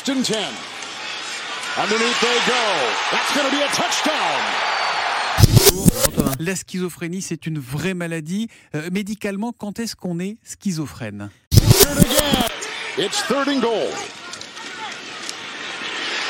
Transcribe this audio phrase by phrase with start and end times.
[0.00, 0.38] First and 10.
[1.76, 2.64] Underneath they go.
[3.12, 4.40] That's going to be a touchdown.
[6.38, 8.48] La schizophrénie, c'est une vraie maladie.
[8.74, 11.28] Euh, médicalement, quand est-ce qu'on est schizophrène?
[11.50, 12.46] Third again.
[12.96, 13.92] It's third and goal.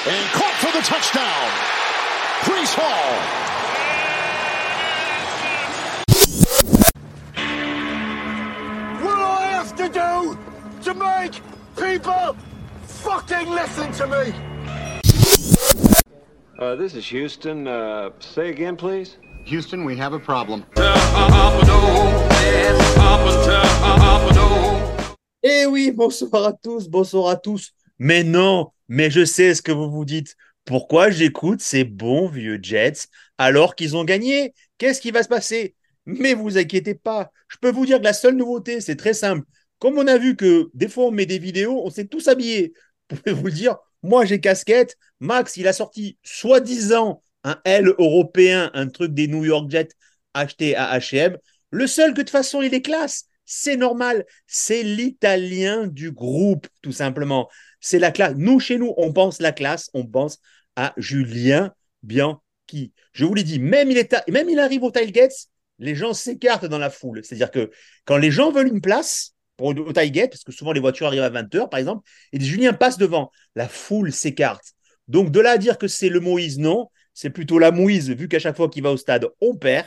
[0.08, 1.50] And caught for the touchdown.
[2.42, 3.14] Brees Hall.
[9.00, 10.36] What do I have to do
[10.82, 11.40] to make
[11.76, 12.34] people
[13.00, 14.32] fucking listen to me?
[16.58, 17.66] Uh, this is Houston.
[17.66, 19.16] Uh, say again, please.
[19.46, 20.64] Houston, we have a problem.
[25.42, 27.72] Eh oui, bonsoir à tous, bonsoir à tous.
[27.98, 30.36] Mais non, mais je sais ce que vous vous dites.
[30.66, 33.08] Pourquoi j'écoute ces bons vieux Jets
[33.38, 34.52] alors qu'ils ont gagné?
[34.76, 35.74] Qu'est-ce qui va se passer?
[36.04, 39.46] Mais vous inquiétez pas, je peux vous dire que la seule nouveauté, c'est très simple.
[39.78, 42.74] Comme on a vu que des fois on met des vidéos, on s'est tous habillés.
[43.10, 48.70] Vous pouvez vous dire, moi j'ai casquette, Max il a sorti soi-disant un L européen,
[48.74, 49.88] un truc des New York Jets
[50.34, 51.36] acheté à H&M.
[51.70, 56.68] Le seul que de toute façon il est classe, c'est normal, c'est l'italien du groupe
[56.82, 57.48] tout simplement.
[57.80, 58.34] C'est la classe.
[58.36, 60.38] Nous chez nous, on pense la classe, on pense
[60.76, 62.92] à Julien Bianchi.
[63.12, 66.66] Je vous l'ai dit, même il, est même il arrive au tailgates, les gens s'écartent
[66.66, 67.24] dans la foule.
[67.24, 67.70] C'est-à-dire que
[68.04, 71.22] quand les gens veulent une place pour au tailgate, parce que souvent les voitures arrivent
[71.22, 74.72] à 20h par exemple, et Julien passe devant, la foule s'écarte.
[75.06, 78.26] Donc de là à dire que c'est le Moïse, non, c'est plutôt la Moïse, vu
[78.26, 79.86] qu'à chaque fois qu'il va au stade, on perd.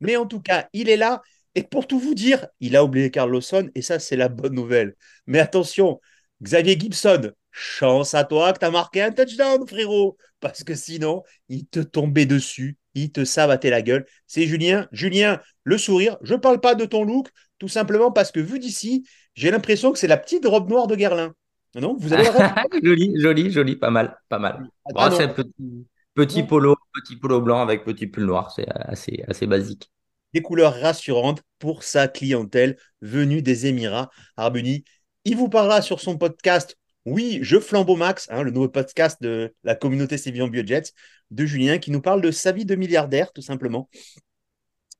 [0.00, 1.22] Mais en tout cas, il est là.
[1.54, 4.96] Et pour tout vous dire, il a oublié Carlosson, et ça, c'est la bonne nouvelle.
[5.26, 6.00] Mais attention,
[6.42, 11.22] Xavier Gibson, chance à toi que tu as marqué un touchdown, frérot, parce que sinon,
[11.48, 14.04] il te tombait dessus, il te sabattait la gueule.
[14.26, 14.88] C'est Julien.
[14.90, 16.16] Julien, le sourire.
[16.22, 19.92] Je ne parle pas de ton look, tout simplement parce que vu d'ici, j'ai l'impression
[19.92, 21.34] que c'est la petite robe noire de Guerlain.
[21.74, 22.24] Non, vous avez
[22.82, 24.68] joli, joli, joli, pas mal, pas mal.
[24.94, 29.46] Ah c'est petit, petit polo, petit polo blanc avec petit pull noir, c'est assez, assez
[29.46, 29.90] basique.
[30.34, 34.84] des couleurs rassurantes pour sa clientèle venue des Émirats arabes unis.
[35.24, 39.54] Il vous parlera sur son podcast Oui, je flambeau Max, hein, le nouveau podcast de
[39.64, 40.92] la communauté Sévillan Biojets
[41.30, 43.88] de Julien qui nous parle de sa vie de milliardaire, tout simplement.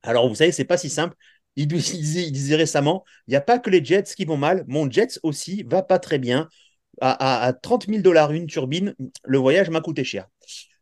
[0.03, 1.17] Alors, vous savez, c'est pas si simple.
[1.57, 4.65] Il, disait, il disait récemment il n'y a pas que les Jets qui vont mal,
[4.69, 6.49] mon Jets aussi va pas très bien.
[7.01, 7.11] À,
[7.45, 10.29] à- à 30 000 dollars une turbine, le voyage m'a coûté cher.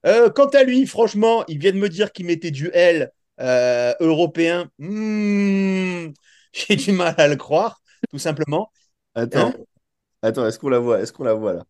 [0.06, 3.94] Euh, quant à lui, franchement, il vient de me dire qu'il mettait du L euh,
[4.00, 4.70] européen.
[4.78, 6.08] Hmm,
[6.52, 8.72] J'ai du mal à le croire, tout simplement.
[9.14, 9.54] Attends, Hein?
[10.22, 11.00] Attends, est-ce qu'on la voit?
[11.00, 11.66] Est-ce qu'on la voit là?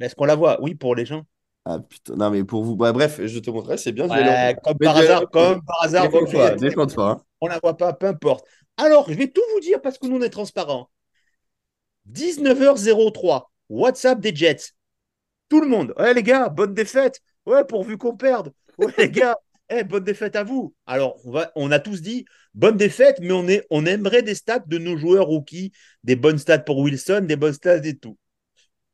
[0.00, 0.58] Est-ce qu'on la voit?
[0.62, 1.26] Oui, pour les gens.
[1.68, 2.76] Ah putain, non mais pour vous.
[2.76, 4.08] Bah, bref, je te montrerai, c'est bien.
[4.08, 6.14] Ouais, comme par je- hasard, comme par hasard.
[6.14, 6.30] Ok.
[6.60, 7.22] défends-toi, hein.
[7.40, 8.46] On la voit pas, peu importe.
[8.76, 10.88] Alors, je vais tout vous dire parce que nous, on est transparent.
[12.06, 14.72] 19h03, WhatsApp des Jets.
[15.48, 15.92] Tout le monde.
[15.98, 17.20] Ouais, les gars, bonne défaite.
[17.46, 18.52] Ouais, pourvu qu'on perde.
[18.78, 19.36] Ouais, les gars,
[19.68, 20.74] eh, bonne défaite à vous.
[20.86, 24.34] Alors, on, va, on a tous dit bonne défaite, mais on, est, on aimerait des
[24.36, 25.72] stats de nos joueurs rookies,
[26.04, 28.16] des bonnes stats pour Wilson, des bonnes stats et tout.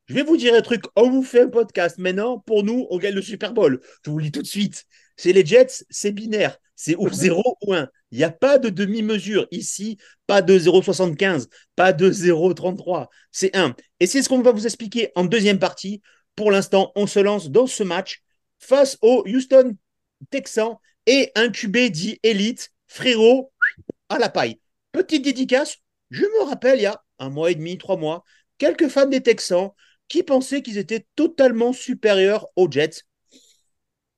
[0.06, 0.84] Je vais vous dire un truc.
[0.96, 1.98] On vous fait un podcast.
[1.98, 3.80] Maintenant, pour nous, on gagne le Super Bowl.
[4.04, 4.84] Je vous le dis tout de suite.
[5.16, 6.58] Chez les Jets, c'est binaire.
[6.74, 7.88] C'est ou 0 ou 1.
[8.10, 9.46] Il n'y a pas de demi-mesure.
[9.50, 13.08] Ici, pas de 0,75, pas de 0,33.
[13.30, 13.74] C'est 1.
[14.00, 16.02] Et c'est ce qu'on va vous expliquer en deuxième partie.
[16.36, 18.22] Pour l'instant, on se lance dans ce match
[18.58, 19.76] face au Houston
[20.30, 20.76] Texans
[21.06, 23.52] et un QB dit élite, frérot,
[24.08, 24.60] à la paille.
[24.92, 25.78] Petite dédicace.
[26.10, 28.24] Je me rappelle, il y a un mois et demi, trois mois,
[28.58, 29.70] quelques fans des Texans
[30.12, 33.04] qui pensaient qu'ils étaient totalement supérieurs aux Jets.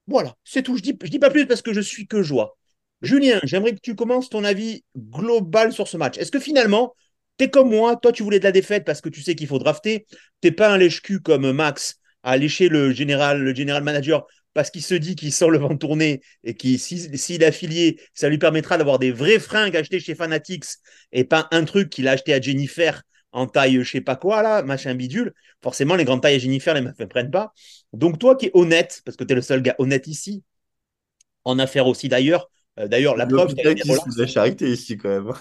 [0.08, 0.76] Voilà, c'est tout.
[0.76, 2.58] Je dis, je dis pas plus parce que je suis que joie.
[3.00, 6.18] Julien, j'aimerais que tu commences ton avis global sur ce match.
[6.18, 6.96] Est-ce que finalement,
[7.38, 9.46] tu es comme moi, toi tu voulais de la défaite parce que tu sais qu'il
[9.46, 10.04] faut drafter,
[10.40, 14.82] t'es pas un lèche-cul comme Max à lécher le général, le général manager parce qu'il
[14.82, 18.38] se dit qu'il sent le vent tourner et qu'il s'il s'il est affilié, ça lui
[18.38, 20.64] permettra d'avoir des vrais fringues achetées chez Fanatics
[21.12, 23.02] et pas un truc qu'il a acheté à Jennifer
[23.34, 25.34] en taille je sais pas quoi là, machin bidule.
[25.62, 27.52] Forcément, les grandes tailles à Jennifer, les meufs ne prennent pas.
[27.92, 30.42] Donc toi qui es honnête, parce que tu es le seul gars honnête ici,
[31.44, 34.96] en affaires aussi d'ailleurs, euh, d'ailleurs la preuve, qui se fout de la charité ici
[34.96, 35.32] quand même.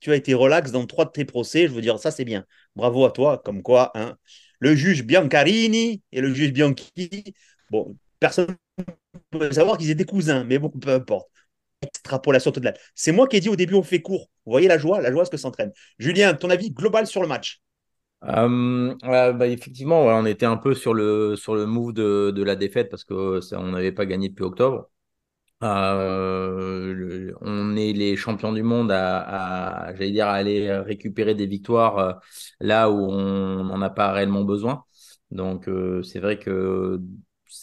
[0.00, 1.68] tu as été relax dans trois de tes procès.
[1.68, 2.44] Je veux dire, ça c'est bien.
[2.74, 4.16] Bravo à toi, comme quoi, hein.
[4.58, 7.34] Le juge Biancarini et le juge Bianchi,
[7.68, 11.31] bon, personne ne peut savoir qu'ils étaient cousins, mais bon, peu importe.
[11.82, 12.76] Extrapolation totale.
[12.94, 14.28] C'est moi qui ai dit au début, on fait court.
[14.46, 15.72] Vous voyez la joie, la joie, ce que s'entraîne.
[15.98, 17.60] Julien, ton avis global sur le match?
[18.24, 22.54] Euh, bah, effectivement, on était un peu sur le, sur le move de, de la
[22.54, 24.88] défaite parce que on n'avait pas gagné depuis octobre.
[25.64, 31.98] Euh, on est les champions du monde à, j'allais dire, à aller récupérer des victoires
[31.98, 32.12] euh,
[32.60, 34.84] là où on n'en a pas réellement besoin.
[35.30, 35.68] Donc,
[36.04, 37.00] c'est vrai que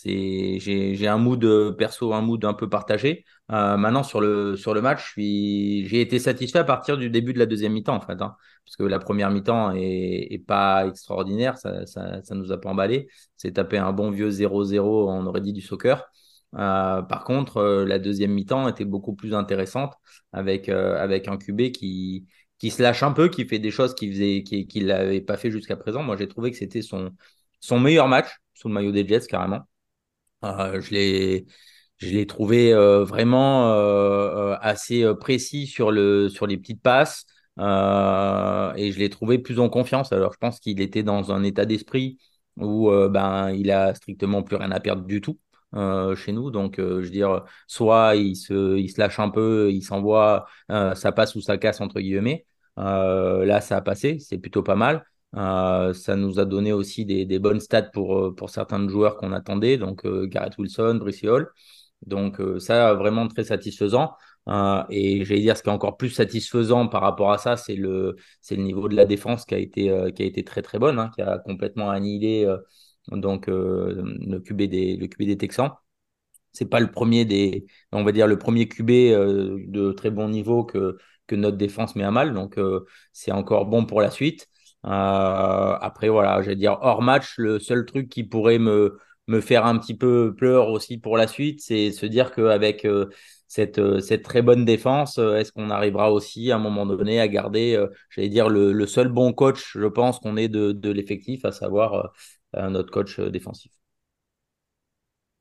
[0.06, 3.25] j'ai, un mood euh, perso, un mood un peu partagé.
[3.51, 7.40] Euh, maintenant, sur le, sur le match, j'ai été satisfait à partir du début de
[7.40, 8.22] la deuxième mi-temps, en fait.
[8.22, 8.36] Hein,
[8.66, 13.10] parce que la première mi-temps est, pas extraordinaire, ça, ça, nous a pas emballé.
[13.38, 16.06] C'est tapé un bon vieux 0-0, on aurait dit du soccer.
[16.56, 19.94] Euh, par contre, la deuxième mi-temps était beaucoup plus intéressante
[20.34, 22.28] avec, avec un QB qui,
[22.60, 25.38] qui se lâche un peu, qui fait des choses qu'il faisait, qui, qui l'avait pas
[25.38, 26.04] fait jusqu'à présent.
[26.04, 27.12] Moi, j'ai trouvé que c'était son,
[27.60, 29.62] son meilleur match sous le maillot des Jets, carrément.
[30.44, 31.45] Euh, je l'ai,
[31.97, 37.25] je l'ai trouvé euh, vraiment euh, assez précis sur, le, sur les petites passes
[37.57, 40.13] et je l'ai trouvé plus en confiance.
[40.13, 42.18] Alors, je pense qu'il était dans un état d'esprit
[42.57, 45.38] où ben, il a strictement plus rien à perdre du tout.
[46.15, 46.50] Chez nous.
[46.51, 51.12] Donc, je veux dire, soit il se, il se lâche un peu, il s'envoie, ça
[51.12, 52.45] passe ou ça casse, entre guillemets.
[52.77, 55.03] là, ça a passé, c'est plutôt pas mal.
[55.34, 59.78] Ça nous a donné aussi des, des bonnes stats pour, pour certains joueurs qu'on attendait,
[59.78, 61.50] donc Garrett Wilson, Brice Hall.
[62.06, 64.14] Donc, ça, vraiment très satisfaisant.
[64.90, 68.16] et j'allais dire, ce qui est encore plus satisfaisant par rapport à ça, c'est le,
[68.52, 72.46] niveau de la défense qui a été, très très bonne, hein, qui a complètement annihilé
[72.46, 72.58] euh,
[73.12, 75.72] le QB des le QB des Texans.
[76.52, 80.64] C'est pas le premier on va dire le premier QB euh, de très bon niveau
[80.64, 80.98] que
[81.32, 82.34] notre défense met à mal.
[82.34, 84.48] Donc euh, c'est encore bon pour la suite.
[84.84, 88.98] Après voilà, je vais dire hors match, le seul truc qui pourrait me
[89.28, 92.88] me faire un petit peu pleurer aussi pour la suite, c'est se dire qu'avec
[93.48, 97.86] cette, cette très bonne défense, est-ce qu'on arrivera aussi à un moment donné à garder,
[98.10, 101.52] j'allais dire, le, le, seul bon coach, je pense, qu'on ait de, de l'effectif, à
[101.52, 102.12] savoir
[102.54, 103.72] notre coach euh, défensif.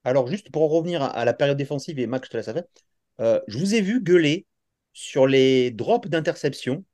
[0.04, 2.66] Alors, juste pour en revenir à, la période défensive, et Max, je te laisse avec,
[3.20, 4.46] euh, je vous ai vu gueuler
[4.92, 6.84] sur les drops d'interception.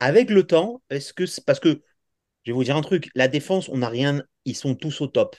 [0.00, 1.82] Avec le temps, est-ce que c'est parce que
[2.44, 5.06] je vais vous dire un truc, la défense, on n'a rien, ils sont tous au
[5.06, 5.36] top.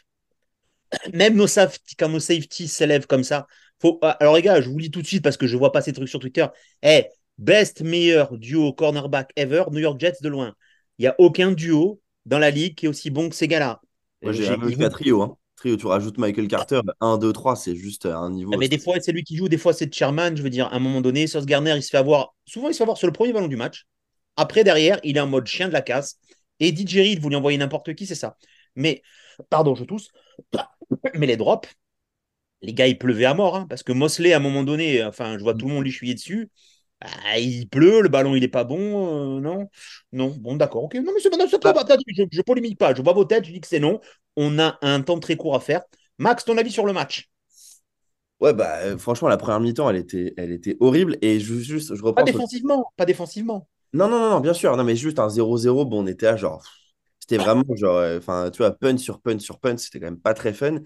[1.13, 3.47] Même nos safety, quand nos safety s'élèvent comme ça.
[3.81, 5.71] Faut, ah, alors les gars, je vous lis tout de suite parce que je vois
[5.71, 6.45] pas ces trucs sur Twitter.
[6.83, 7.05] Eh,
[7.37, 10.53] best meilleur duo cornerback ever, New York Jets de loin.
[10.97, 13.81] Il n'y a aucun duo dans la ligue qui est aussi bon que ces gars-là.
[14.21, 15.21] Moi, j'ai un trio.
[15.21, 15.37] Hein.
[15.55, 18.51] Trio, tu rajoutes Michael Carter, 1, 2, 3, c'est juste un niveau.
[18.53, 20.35] Ah, mais des fois, c'est lui qui joue, des fois, c'est Sherman.
[20.37, 22.33] Je veux dire, à un moment donné, Sauce Garner, il se fait avoir.
[22.45, 23.85] Souvent, il se fait avoir sur le premier ballon du match.
[24.39, 26.17] Après, derrière, il est en mode chien de la casse.
[26.59, 28.37] Et DJ il voulait envoyer n'importe qui, c'est ça.
[28.75, 29.01] Mais,
[29.49, 30.09] pardon, je tousse.
[31.15, 31.67] Mais les drops,
[32.61, 33.55] les gars, il pleuvait à mort.
[33.55, 35.91] Hein, parce que Mosley, à un moment donné, enfin, je vois tout le monde lui
[35.91, 36.49] chuyer dessus.
[37.01, 39.69] Ah, il pleut, le ballon il est pas bon, euh, non?
[40.11, 40.95] Non, bon d'accord, ok.
[40.95, 43.61] Non mais c'est pas, pas je, je polémique pas, je vois vos têtes, je dis
[43.61, 44.01] que c'est non.
[44.35, 45.81] On a un temps très court à faire.
[46.17, 47.29] Max, ton avis sur le match?
[48.41, 51.17] Ouais, bah euh, franchement, la première mi-temps, elle était, elle était horrible.
[51.21, 52.23] Et je, juste, je reprends.
[52.25, 53.67] Pas défensivement, pas défensivement.
[53.93, 54.75] Non, non, non, bien sûr.
[54.77, 56.63] Non, mais juste un 0-0, bon, on était à genre.
[57.19, 57.97] C'était vraiment genre.
[57.97, 60.77] Euh, enfin, tu vois, pun sur pun sur pun, c'était quand même pas très fun.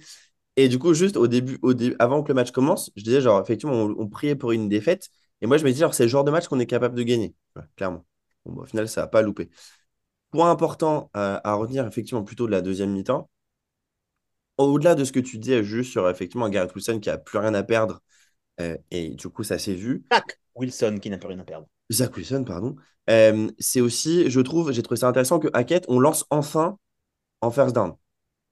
[0.57, 3.41] Et du coup, juste au début, au avant que le match commence, je disais, genre,
[3.41, 5.09] effectivement, on priait pour une défaite.
[5.41, 7.35] Et moi, je me dis, c'est le genre de match qu'on est capable de gagner,
[7.77, 8.05] clairement.
[8.45, 9.49] Bah, au final, ça n'a pas loupé.
[10.31, 13.29] Point important euh, à retenir, effectivement, plutôt de la deuxième mi-temps.
[14.57, 17.53] Au-delà de ce que tu dis, juste sur effectivement Garrett Wilson qui n'a plus rien
[17.53, 18.01] à perdre,
[18.61, 20.05] euh, et du coup, ça s'est vu.
[20.13, 21.67] Zach Wilson qui n'a plus rien à perdre.
[21.91, 22.75] Zach Wilson, pardon.
[23.09, 26.77] Euh, c'est aussi, je trouve, j'ai trouvé ça intéressant que Hackett, on lance enfin
[27.41, 27.93] en first down.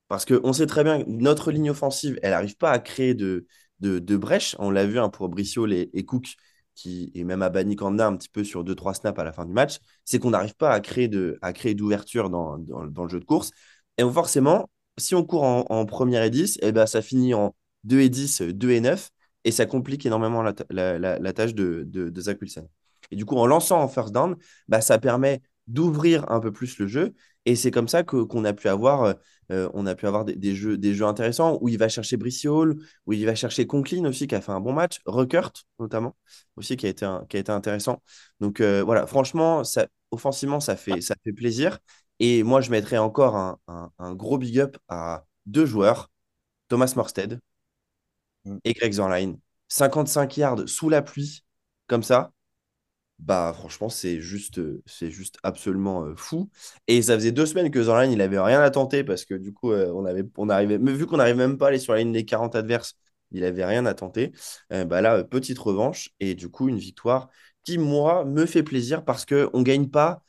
[0.08, 3.46] Parce qu'on sait très bien que notre ligne offensive, elle n'arrive pas à créer de,
[3.80, 4.56] de, de brèche.
[4.60, 6.36] On l'a vu hein, pour Bricio et, Cook
[6.76, 9.46] qui est même à Banny Kanda un petit peu sur 2-3 snaps à la fin
[9.46, 13.10] du match, c'est qu'on n'arrive pas à créer, de, à créer d'ouverture dans, dans, le
[13.10, 13.52] jeu de course.
[13.98, 18.00] Et forcément, si on court en, première et 10, eh ben, ça finit en 2
[18.02, 19.10] et 10, 2 et 9,
[19.44, 22.68] et ça complique énormément la, la, tâche de, de, Zach Wilson.
[23.12, 24.36] Et du coup, en lançant en first down,
[24.68, 27.14] bah, ça permet d'ouvrir un peu plus le jeu.
[27.46, 29.16] Et c'est comme ça qu'on a pu avoir,
[29.52, 32.46] euh, on a pu avoir des, jeux, des jeux intéressants où il va chercher Brice
[32.46, 36.16] Hall, où il va chercher Conklin aussi, qui a fait un bon match, Ruckert notamment,
[36.56, 38.02] aussi, qui a été, qui a été intéressant.
[38.40, 41.80] Donc euh, voilà, franchement, ça, offensivement, ça fait, ça fait plaisir.
[42.20, 43.58] Et moi, je mettrais encore un,
[43.98, 46.12] un, gros big up à deux joueurs,
[46.68, 47.40] Thomas Morstead.
[48.64, 49.38] Et Greg Zorline.
[49.68, 51.44] 55 yards sous la pluie,
[51.88, 52.32] comme ça,
[53.20, 56.50] bah franchement c'est juste c'est juste absolument euh, fou.
[56.88, 59.54] Et ça faisait deux semaines que Zorline il avait rien à tenter parce que du
[59.54, 61.94] coup euh, on avait on arrivait mais vu qu'on n'arrive même pas à aller sur
[61.94, 62.96] la ligne des 40 adverses
[63.32, 64.32] il avait rien à tenter.
[64.74, 67.30] Euh, bah là petite revanche et du coup une victoire
[67.64, 70.24] qui moi me fait plaisir parce que on gagne pas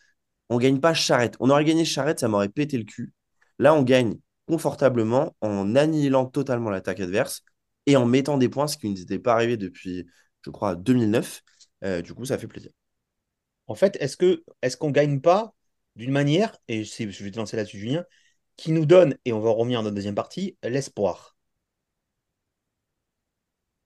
[0.50, 1.36] on gagne pas charrette.
[1.40, 3.12] On aurait gagné charrette ça m'aurait pété le cul.
[3.58, 7.42] Là on gagne confortablement en annihilant totalement l'attaque adverse
[7.86, 10.06] et en mettant des points ce qui n'était pas arrivé depuis
[10.42, 11.42] je crois 2009
[12.04, 12.70] du coup ça fait plaisir
[13.66, 15.54] en fait, est-ce que est-ce qu'on gagne pas
[15.96, 18.04] d'une manière, et je vais te lancer là-dessus, Julien,
[18.56, 21.36] qui nous donne, et on va revenir dans la deuxième partie, l'espoir?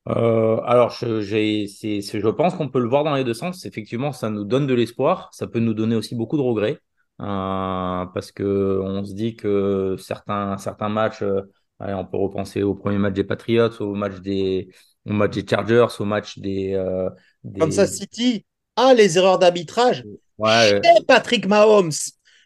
[0.09, 3.35] Euh, alors, je, j'ai, c'est, c'est- je pense qu'on peut le voir dans les deux
[3.35, 3.65] sens.
[3.67, 5.31] Effectivement, ça nous donne de l'espoir.
[5.33, 6.79] Ça peut nous donner aussi beaucoup de regrets.
[7.21, 11.41] Euh, parce que on se dit que certains, certains matchs, euh,
[11.79, 14.69] allez, on peut repenser au premier match des Patriots, au match des,
[15.07, 17.11] au match des Chargers, au match des, euh,
[17.45, 17.61] des...
[17.61, 18.45] Kansas City,
[18.77, 20.05] ah, les erreurs d'arbitrage.
[20.39, 21.93] Ouais, Chez Patrick Mahomes.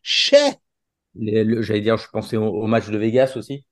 [0.02, 0.36] Chez.
[1.14, 3.64] j'allais dire, je pensais au, au match de Vegas aussi.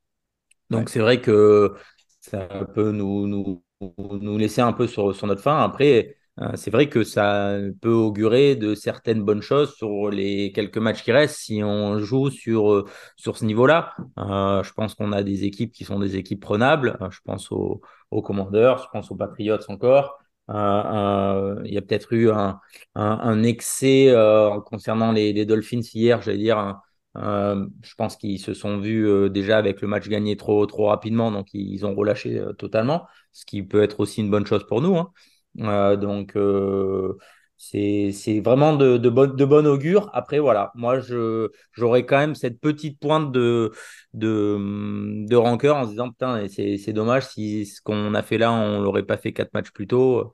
[0.70, 1.74] Donc, c'est vrai que
[2.20, 5.62] ça peut nous, nous, nous laisser un peu sur, sur notre faim.
[5.62, 6.17] Après,
[6.57, 11.11] c'est vrai que ça peut augurer de certaines bonnes choses sur les quelques matchs qui
[11.12, 12.85] restent si on joue sur, euh,
[13.16, 13.95] sur ce niveau-là.
[14.18, 16.97] Euh, je pense qu'on a des équipes qui sont des équipes prenables.
[17.00, 17.80] Euh, Je pense aux,
[18.11, 20.18] aux Commanders, je pense aux Patriots encore.
[20.50, 22.61] Euh, euh, il y a peut-être eu un,
[22.95, 26.80] un, excès euh, concernant les, les Dolphins hier, j'allais dire.
[27.16, 30.87] euh, je pense qu'ils se sont vus euh, déjà avec le match gagné trop, trop
[30.87, 34.66] rapidement, donc ils ont relâché euh, totalement, ce qui peut être aussi une bonne chose
[34.66, 34.97] pour nous.
[34.97, 35.11] hein.
[35.60, 37.16] Euh, donc euh,
[37.56, 40.10] c'est c'est vraiment de, de, bonne, de bon augure.
[40.14, 43.72] Après, voilà, moi je j'aurais quand même cette petite pointe de,
[44.14, 48.38] de, de rancœur en se disant putain, c'est c'est dommage si ce qu'on a fait
[48.38, 50.32] là, on l'aurait pas fait quatre matchs plus tôt,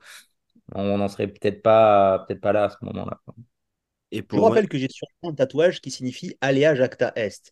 [0.75, 3.19] on n'en serait peut-être pas, peut-être pas là à ce moment-là.
[4.11, 7.51] Et Je vous pour rappelle que j'ai sur un tatouage qui signifie Alea Jacta Est.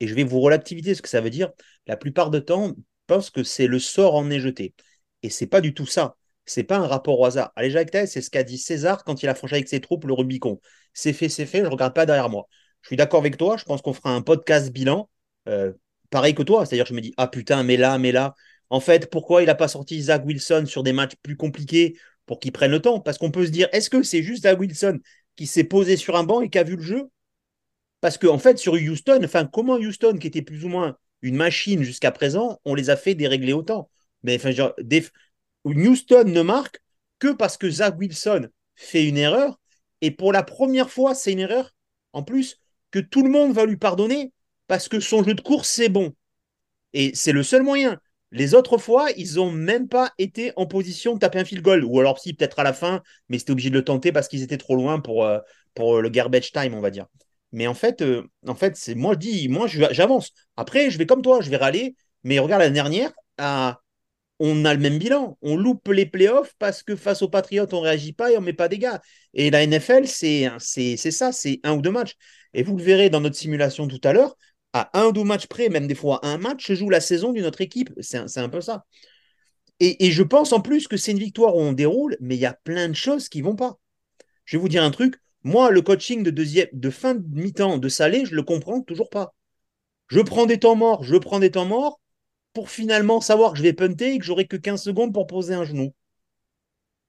[0.00, 1.50] Et je vais vous relativiser ce que ça veut dire.
[1.86, 2.74] La plupart du temps, je
[3.06, 4.74] pense que c'est le sort en est jeté.
[5.22, 6.16] Et c'est pas du tout ça.
[6.46, 7.52] C'est pas un rapport au hasard.
[7.56, 10.04] Alea Jacta Est, c'est ce qu'a dit César quand il a franchi avec ses troupes
[10.04, 10.60] le Rubicon.
[10.92, 12.46] C'est fait, c'est fait, je regarde pas derrière moi.
[12.82, 15.08] Je suis d'accord avec toi, je pense qu'on fera un podcast bilan.
[15.48, 15.72] euh,
[16.10, 18.34] pareil que toi, c'est-à-dire que je me dis, ah putain, mais là, mais là.
[18.70, 21.96] En fait, pourquoi il n'a pas sorti Zach Wilson sur des matchs plus compliqués
[22.26, 23.00] pour qu'il prenne le temps?
[23.00, 25.00] Parce qu'on peut se dire, est-ce que c'est juste Zach Wilson
[25.36, 27.08] qui s'est posé sur un banc et qui a vu le jeu?
[28.00, 31.36] Parce qu'en en fait, sur Houston, enfin, comment Houston, qui était plus ou moins une
[31.36, 33.90] machine jusqu'à présent, on les a fait dérégler autant?
[34.22, 34.74] Mais enfin, genre.
[35.64, 36.80] Houston ne marque
[37.18, 39.58] que parce que Zach Wilson fait une erreur.
[40.00, 41.74] Et pour la première fois, c'est une erreur,
[42.12, 42.58] en plus,
[42.90, 44.32] que tout le monde va lui pardonner
[44.66, 46.14] parce que son jeu de course, c'est bon.
[46.92, 47.98] Et c'est le seul moyen.
[48.30, 51.84] Les autres fois, ils n'ont même pas été en position de taper un field goal.
[51.84, 54.42] Ou alors, si, peut-être à la fin, mais c'était obligé de le tenter parce qu'ils
[54.42, 55.38] étaient trop loin pour, euh,
[55.74, 57.06] pour le garbage time, on va dire.
[57.52, 60.32] Mais en fait, euh, en fait c'est moi, je dis, moi, j'avance.
[60.56, 61.94] Après, je vais comme toi, je vais râler.
[62.24, 63.12] Mais regarde, l'année dernière,
[64.46, 65.38] on a le même bilan.
[65.40, 68.40] On loupe les playoffs parce que face aux Patriots, on ne réagit pas et on
[68.40, 69.00] ne met pas des gars.
[69.32, 72.14] Et la NFL, c'est ça, c'est un ou deux matchs.
[72.52, 74.36] Et vous le verrez dans notre simulation tout à l'heure,
[74.74, 77.00] à un ou deux matchs près, même des fois à un match, se joue la
[77.00, 77.90] saison d'une autre équipe.
[78.00, 78.84] C'est un, peu ça.
[79.80, 82.46] Et, je pense en plus que c'est une victoire où on déroule, mais il y
[82.46, 83.78] a plein de choses qui vont pas.
[84.44, 85.16] Je vais vous dire un truc.
[85.42, 89.34] Moi, le coaching de, de fin de mi-temps de Salé, je le comprends toujours pas.
[90.08, 91.98] Je prends des temps morts, je prends des temps morts
[92.54, 95.54] pour finalement savoir que je vais punter et que j'aurai que 15 secondes pour poser
[95.54, 95.92] un genou.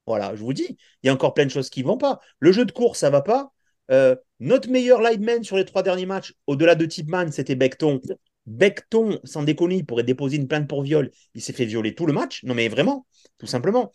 [0.08, 2.20] Voilà, je vous dis, il y a encore plein de choses qui ne vont pas.
[2.40, 3.52] Le jeu de course, ça va pas.
[3.92, 8.02] Euh, notre meilleur lineman sur les trois derniers matchs, au-delà de Tipman, c'était Becton.
[8.46, 11.12] Becton, sans déconner, il pourrait déposer une plainte pour viol.
[11.34, 12.44] Il s'est fait violer tout le match.
[12.44, 13.08] Non, mais vraiment,
[13.40, 13.92] tout simplement.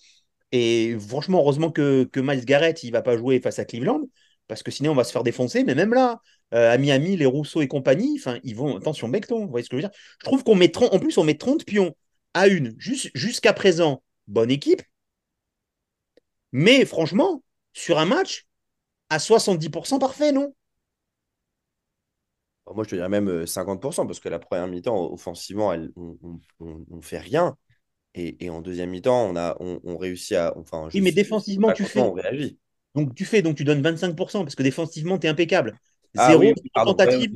[0.53, 4.03] Et franchement, heureusement que, Miles Garrett, il ne va pas jouer face à Cleveland,
[4.51, 5.65] parce que sinon, on va se faire défoncer.
[5.65, 6.21] Mais même là,
[6.55, 8.77] euh, à Miami, les Rousseau et compagnie, enfin, ils vont.
[8.79, 9.99] Attention, Becton, vous voyez ce que je veux dire?
[10.21, 11.95] Je trouve qu'on met 30, en plus, on met 30 pions
[12.35, 12.75] à une.
[12.79, 14.83] Jus- Jusqu'à présent, bonne équipe.
[16.53, 17.43] Mais franchement,
[17.73, 18.47] sur un match,
[19.11, 20.55] à 70% parfait, non?
[22.73, 26.19] Moi, je te dirais même euh, 50%, parce que la première mi-temps, offensivement, elle, on,
[26.91, 27.57] on fait rien.
[28.15, 30.57] Et, et en deuxième mi-temps, on a on, on réussit à.
[30.59, 32.01] Enfin, Oui, mais défensivement, tu fais.
[32.03, 32.59] On réagit.
[32.95, 35.79] Donc tu fais, donc tu donnes 25%, parce que défensivement, tu es impeccable.
[36.17, 36.95] Ah Zéro oui, pardon.
[36.95, 37.31] Tentative,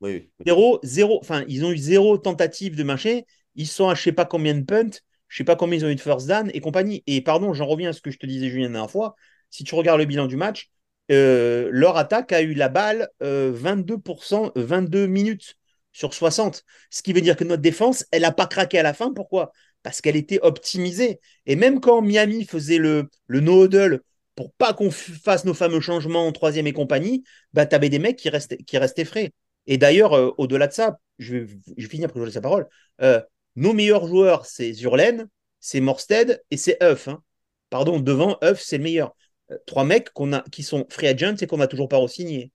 [0.00, 3.20] oui, oui, zéro, zéro, enfin, ils ont eu zéro tentative de machin.
[3.54, 4.90] Ils sont à je sais pas combien de punts,
[5.28, 7.02] je sais pas combien ils ont eu de first down et compagnie.
[7.06, 9.14] Et pardon, j'en reviens à ce que je te disais, Julien, la dernière fois.
[9.50, 10.68] Si tu regardes le bilan du match,
[11.10, 15.56] euh, leur attaque a eu la balle euh, 22%, euh, 22 minutes
[15.92, 16.64] sur 60.
[16.90, 19.12] Ce qui veut dire que notre défense, elle n'a pas craqué à la fin.
[19.12, 19.52] Pourquoi?
[19.82, 21.20] Parce qu'elle était optimisée.
[21.46, 24.00] Et même quand Miami faisait le, le no-huddle
[24.34, 27.98] pour pas qu'on fasse nos fameux changements en troisième et compagnie, bah, tu avais des
[27.98, 29.32] mecs qui restaient, qui restaient frais.
[29.66, 32.34] Et d'ailleurs, euh, au-delà de ça, je vais, je vais finir après que je laisse
[32.34, 32.66] la parole.
[33.02, 33.20] euh,
[33.56, 35.28] nos meilleurs joueurs, c'est Zurlen,
[35.60, 37.08] c'est Morsted et c'est Huff.
[37.08, 37.22] hein.
[37.70, 39.14] Pardon, devant Huff, c'est le meilleur.
[39.50, 42.50] Euh, trois mecs qu'on a, qui sont free agents et qu'on n'a toujours pas re-signé.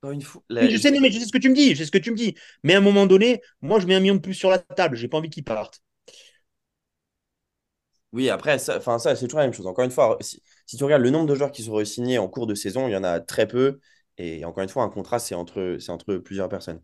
[0.00, 1.70] Encore une fois, la- Oui, je sais, mais je sais ce que tu me dis,
[1.74, 2.34] je sais ce que tu me dis.
[2.62, 4.96] Mais à un moment donné, moi, je mets un million de plus sur la table.
[4.96, 5.82] J'ai pas envie qu'ils partent.
[8.16, 9.66] Oui, après, ça, enfin, ça c'est toujours la même chose.
[9.66, 12.28] Encore une fois, si, si tu regardes le nombre de joueurs qui sont re-signés en
[12.28, 13.80] cours de saison, il y en a très peu.
[14.18, 16.82] Et encore une fois, un contrat, c'est entre, c'est entre plusieurs personnes.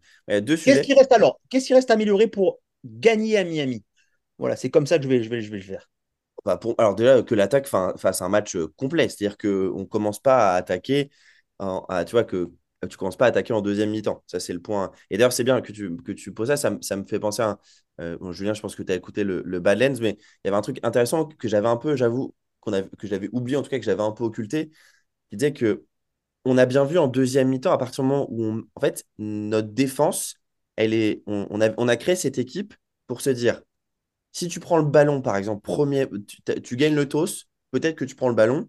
[0.64, 1.40] Qu'est-ce qui reste alors?
[1.50, 3.84] Qu'est-ce qui reste à améliorer pour gagner à Miami?
[4.38, 5.90] Voilà, c'est comme ça que je vais, je vais, je vais le faire.
[6.60, 9.08] Pour- alors déjà, que l'attaque fa- fasse un match euh, complet.
[9.08, 11.10] C'est-à-dire qu'on ne commence pas à attaquer,
[11.60, 12.50] à- tu vois, que
[12.88, 14.22] tu commences pas à attaquer en deuxième mi-temps.
[14.26, 14.90] Ça, c'est le point.
[15.10, 16.56] Et d'ailleurs, c'est bien que tu, que tu poses ça.
[16.56, 17.58] Ça, me- fait penser à...
[18.00, 20.56] euh, bon, Julien, je pense que tu as écouté le, Badlands, mais il y avait
[20.56, 22.34] un truc intéressant que j'avais un peu, j'avoue,
[22.98, 24.70] que j'avais oublié, en tout cas, que j'avais un peu occulté,
[25.30, 25.86] qui disait que
[26.44, 29.06] on a bien vu en deuxième mi-temps, à partir du moment où, on- en fait,
[29.18, 30.36] notre défense,
[30.76, 32.74] elle est, on, a, on a créé cette équipe
[33.06, 33.62] pour se dire,
[34.32, 38.04] si tu prends le ballon, par exemple, premier, tu, tu gagnes le toss, peut-être que
[38.04, 38.68] tu prends le ballon.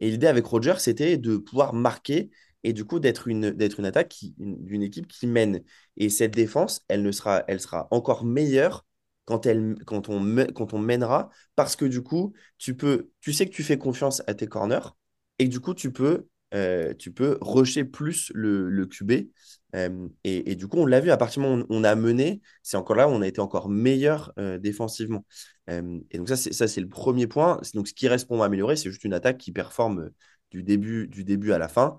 [0.00, 2.30] Et l'idée avec Roger, c'était de pouvoir marquer
[2.64, 5.62] et du coup d'être une, d'être une attaque d'une équipe qui mène.
[5.96, 8.84] Et cette défense, elle, ne sera, elle sera encore meilleure
[9.24, 13.46] quand, elle, quand, on, quand on mènera parce que du coup, tu peux, tu sais
[13.46, 14.94] que tu fais confiance à tes corners
[15.38, 19.28] et du coup, tu peux, euh, tu peux rusher plus le, le QB.
[19.74, 21.94] Euh, et, et du coup, on l'a vu, à partir du moment où on, a
[21.94, 25.24] mené, c'est encore là on a été encore meilleur euh, défensivement.
[25.70, 27.60] Et donc ça, c'est, ça, c'est le premier point.
[27.74, 30.10] Donc ce qui reste pour à améliorer, c'est juste une attaque qui performe
[30.50, 31.98] du début, du début à la fin.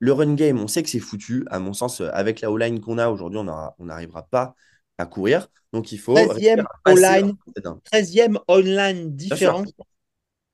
[0.00, 1.44] Le run game, on sait que c'est foutu.
[1.50, 4.54] À mon sens, euh, avec la O-line qu'on a aujourd'hui, on n'arrivera pas
[4.98, 5.48] à courir.
[5.72, 7.30] Donc il faut 13e réussir à passer O-line.
[7.46, 7.80] en tête d'un.
[7.84, 9.72] 13e online différente.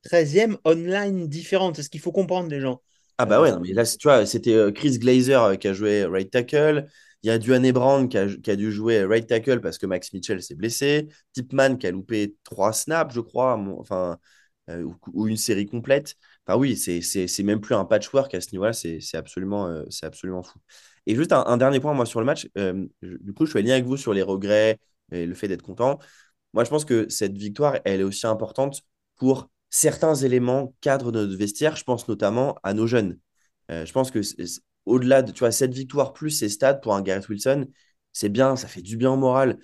[0.02, 1.76] 13e online différente.
[1.76, 2.80] C'est ce qu'il faut comprendre, les gens.
[3.18, 5.72] Ah bah ouais, non, mais là, tu vois, c'était euh, Chris Glazer euh, qui a
[5.72, 6.86] joué right tackle.
[7.22, 9.86] Il y a Duane Brown qui a, qui a dû jouer right tackle parce que
[9.86, 11.08] Max Mitchell s'est blessé.
[11.32, 14.18] Tipman qui a loupé trois snaps, je crois, enfin,
[14.68, 16.16] euh, ou, ou une série complète.
[16.46, 20.42] Enfin oui, c'est même plus un patchwork à ce niveau-là, c'est absolument, euh, c'est absolument
[20.42, 20.58] fou.
[21.06, 22.48] Et juste un, un dernier point, moi, sur le match.
[22.58, 24.78] euh, je- du coup, je suis aligné avec vous sur les regrets
[25.12, 25.98] et le fait d'être content.
[26.54, 28.82] Moi, je pense que cette victoire, elle est aussi importante
[29.16, 31.76] pour certains éléments cadres de notre vestiaire.
[31.76, 33.18] Je pense notamment à nos jeunes.
[33.70, 34.20] Euh, je pense que
[34.86, 37.66] au-delà de tu vois, cette victoire plus ces stats pour un Garrett Wilson,
[38.12, 39.58] c'est bien, ça fait du bien au moral.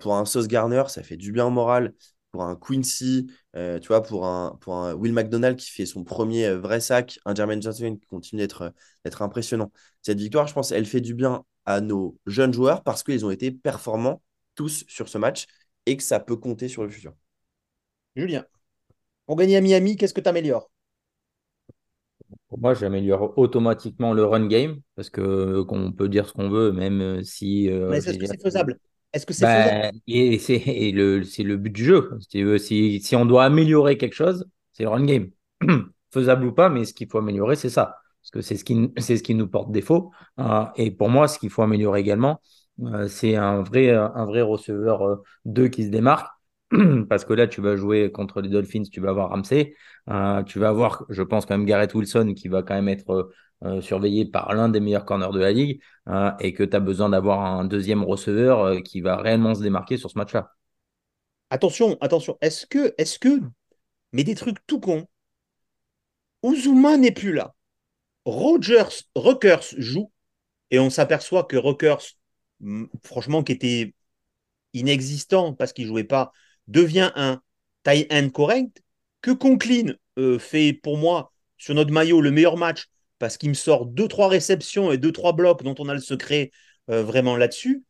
[0.00, 1.92] Pour un Sauce Garner, ça fait du bien au moral.
[2.34, 6.02] Pour un Quincy, euh, tu vois, pour un, pour un Will McDonald qui fait son
[6.02, 8.72] premier euh, vrai sac, un Jermaine Johnson qui continue d'être
[9.04, 9.70] d'être impressionnant.
[10.02, 13.30] Cette victoire, je pense, elle fait du bien à nos jeunes joueurs parce qu'ils ont
[13.30, 14.20] été performants
[14.56, 15.46] tous sur ce match
[15.86, 17.14] et que ça peut compter sur le futur.
[18.16, 18.44] Julien.
[19.26, 20.70] Pour gagner à Miami, qu'est-ce que tu améliores?
[22.48, 26.72] Pour moi, j'améliore automatiquement le run game parce que qu'on peut dire ce qu'on veut,
[26.72, 27.68] même euh, si.
[27.70, 28.78] euh, Est-ce que c'est faisable
[29.14, 29.80] Est-ce que c'est faisable?
[29.92, 30.58] Bah, et c'est
[30.92, 32.02] le, le but du jeu.
[32.02, 32.18] quoi.
[32.58, 35.30] Si, on doit améliorer quelque chose, c'est le run game.
[36.12, 37.96] Faisable ou pas, mais ce qu'il faut améliorer, c'est ça.
[38.22, 40.10] Parce que c'est ce qui, ce qui nous porte défaut.
[40.40, 42.40] Euh, et pour moi, ce qu'il faut améliorer également,
[42.82, 46.28] euh, c'est un vrai, un vrai receveur euh, 2 qui se démarque.
[47.08, 49.74] Parce que là, tu vas jouer contre les Dolphins, tu vas avoir Ramsey.
[50.10, 53.10] Euh, tu vas avoir, je pense, quand même Garrett Wilson qui va quand même être
[53.10, 53.32] euh,
[53.64, 55.80] euh, surveillé par l'un des meilleurs corners de la ligue
[56.40, 60.10] et que tu as besoin d'avoir un deuxième receveur qui va réellement se démarquer sur
[60.10, 60.52] ce match-là.
[61.50, 62.36] Attention, attention.
[62.40, 63.40] Est-ce que, est-ce que,
[64.12, 65.06] mais des trucs tout cons,
[66.42, 67.54] Uzuma n'est plus là.
[68.26, 70.10] Rogers, Ruckers joue
[70.70, 72.02] et on s'aperçoit que Ruckers,
[72.60, 73.94] mm, franchement, qui était
[74.74, 76.32] inexistant parce qu'il jouait pas,
[76.68, 77.40] devient un
[77.84, 78.82] tie end correct.
[79.20, 82.86] Que Conklin euh, fait pour moi sur notre maillot le meilleur match
[83.18, 86.50] parce qu'il me sort 2-3 réceptions et 2-3 blocs dont on a le secret
[86.90, 87.84] euh, vraiment là-dessus.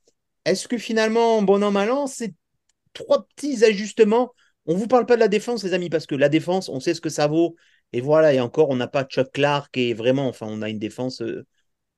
[0.45, 2.35] Est-ce que finalement, bon an, mal an, c'est
[2.93, 4.33] trois petits ajustements?
[4.67, 6.81] On ne vous parle pas de la défense, les amis, parce que la défense, on
[6.81, 7.57] sait ce que ça vaut.
[7.93, 10.79] Et voilà, et encore, on n'a pas Chuck Clark et vraiment, enfin, on a une
[10.79, 11.23] défense.
[11.23, 11.47] euh,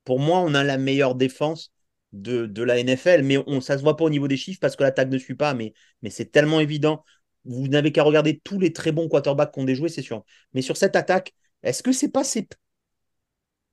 [0.04, 1.72] pour moi, on a la meilleure défense
[2.12, 4.76] de, de la NFL, mais on, ça se voit pas au niveau des chiffres parce
[4.76, 7.04] que l'attaque ne suit pas, mais, mais c'est tellement évident.
[7.44, 10.24] Vous n'avez qu'à regarder tous les très bons quarterbacks qu'on a déjoués, c'est sûr.
[10.54, 12.48] Mais sur cette attaque, est-ce que c'est pas ces,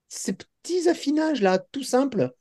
[0.07, 2.31] ces petits affinages là, tout simples,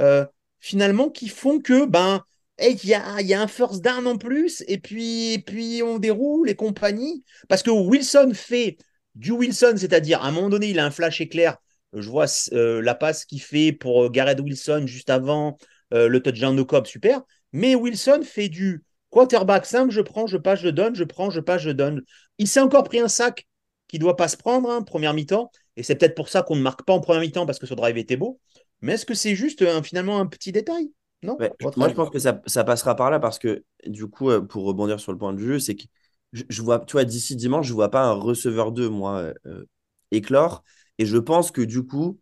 [0.00, 0.24] euh,
[0.60, 2.22] finalement, qui font que ben
[2.60, 5.98] il y, a, y a un first down en plus, et puis, et puis on
[5.98, 7.24] déroule et compagnie?
[7.48, 8.76] Parce que Wilson fait
[9.14, 11.56] du Wilson, c'est-à-dire à un moment donné, il a un flash éclair.
[11.94, 15.58] Je vois euh, la passe qu'il fait pour Garrett Wilson juste avant
[15.92, 17.22] euh, le touchdown de Cobb, super.
[17.52, 21.40] Mais Wilson fait du quarterback simple, je prends, je passe, je donne, je prends, je
[21.40, 22.02] passe, je donne.
[22.38, 23.46] Il s'est encore pris un sac
[23.88, 25.50] qui ne doit pas se prendre, hein, première mi-temps.
[25.76, 27.74] Et c'est peut-être pour ça qu'on ne marque pas en première mi-temps parce que ce
[27.74, 28.40] drive était beau.
[28.80, 30.90] Mais est-ce que c'est juste un, finalement un petit détail?
[31.22, 31.36] Non?
[31.38, 34.40] Ouais, moi, je pense que ça, ça passera par là parce que, du coup, euh,
[34.40, 35.84] pour rebondir sur le point de vue, c'est que
[36.32, 39.34] je, je vois, tu vois, d'ici dimanche, je vois pas un receveur 2, moi, euh,
[39.46, 39.64] euh,
[40.10, 40.64] éclore.
[40.98, 42.20] Et je pense que, du coup,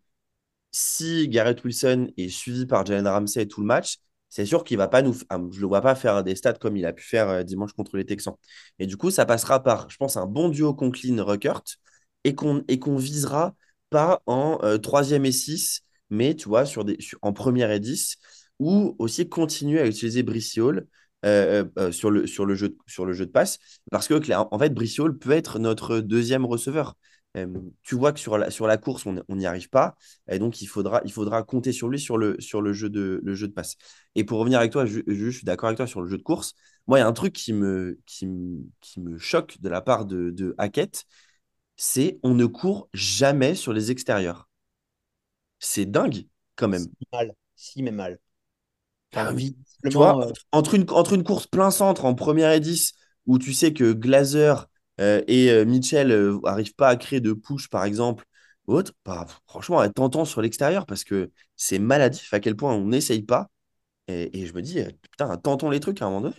[0.71, 3.97] si Garrett Wilson est suivi par Jalen Ramsey tout le match,
[4.29, 5.15] c'est sûr qu'il va pas nous.
[5.29, 7.73] ah, Je le vois pas faire des stats comme il a pu faire euh, dimanche
[7.73, 8.35] contre les Texans.
[8.79, 11.63] Et du coup, ça passera par, je pense, un bon duo Conklin-Ruckert
[12.23, 13.55] et qu'on visera
[13.89, 15.81] pas en euh, troisième et 6
[16.13, 18.17] mais tu vois, sur des, en première et 10,
[18.59, 20.85] ou aussi continuer à utiliser Briciol
[21.25, 23.59] euh, sur, le, sur, le jeu de, sur le jeu de passe,
[23.91, 26.95] parce que en fait, Briciol peut être notre deuxième receveur.
[27.83, 29.95] Tu vois que sur la, sur la course, on n'y arrive pas,
[30.29, 33.21] et donc il faudra, il faudra compter sur lui sur le, sur le, jeu, de,
[33.23, 33.75] le jeu de passe.
[34.15, 36.23] Et pour revenir avec toi, je, je- suis d'accord avec toi sur le jeu de
[36.23, 36.53] course.
[36.87, 39.81] Moi, il y a un truc qui me, qui me, qui me choque de la
[39.81, 41.05] part de, de Hackett,
[41.77, 44.49] c'est on ne court jamais sur les extérieurs.
[45.59, 46.89] C'est dingue, quand même.
[46.89, 48.19] Si mal, si mais mal.
[49.13, 49.57] Enfin, Ah oui.
[49.89, 52.93] Tu visiblement, vois, euh, entre une, entre une course plein centre en première et 10,
[53.25, 54.67] où tu sais que Glazer
[55.01, 56.09] euh, et euh, Mitchell
[56.43, 58.25] n'arrivent pas à créer de push, par exemple,
[58.67, 62.85] ou autre, bah, franchement, tentant sur l'extérieur, parce que c'est maladif à quel point on
[62.87, 63.49] n'essaye pas.
[64.07, 66.35] Et, et je me dis, euh, putain, tentons les trucs à un moment donné.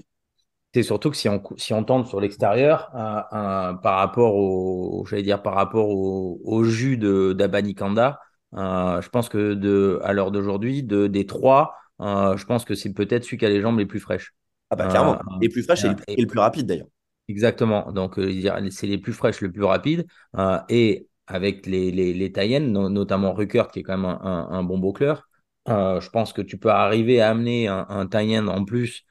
[0.75, 5.43] C'est surtout que si on, si on tente sur l'extérieur, par rapport au, j'allais dire
[5.43, 8.21] par rapport au, au jus d'Abanikanda,
[8.55, 12.75] euh, je pense que de, à l'heure d'aujourd'hui, de, des trois, euh, je pense que
[12.75, 14.35] c'est peut-être celui qui a les jambes les plus fraîches.
[14.71, 15.19] Ah bah Euh, clairement.
[15.43, 16.89] Et plus fraîche et, euh, et le plus rapide d'ailleurs.
[17.29, 17.93] Exactement.
[17.93, 20.07] Donc, euh, c'est les plus fraîches, le plus rapide.
[20.37, 25.29] euh, et avec les, les, les notamment Ruckert, qui est quand même un, bon boucleur,
[25.69, 29.05] euh, je pense que tu peux arriver à amener un, un en plus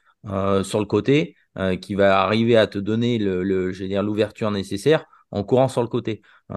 [0.62, 1.36] sur le côté,
[1.80, 3.42] qui va arriver à te donner le,
[4.02, 6.22] l'ouverture nécessaire en courant sur le côté.
[6.50, 6.56] Tu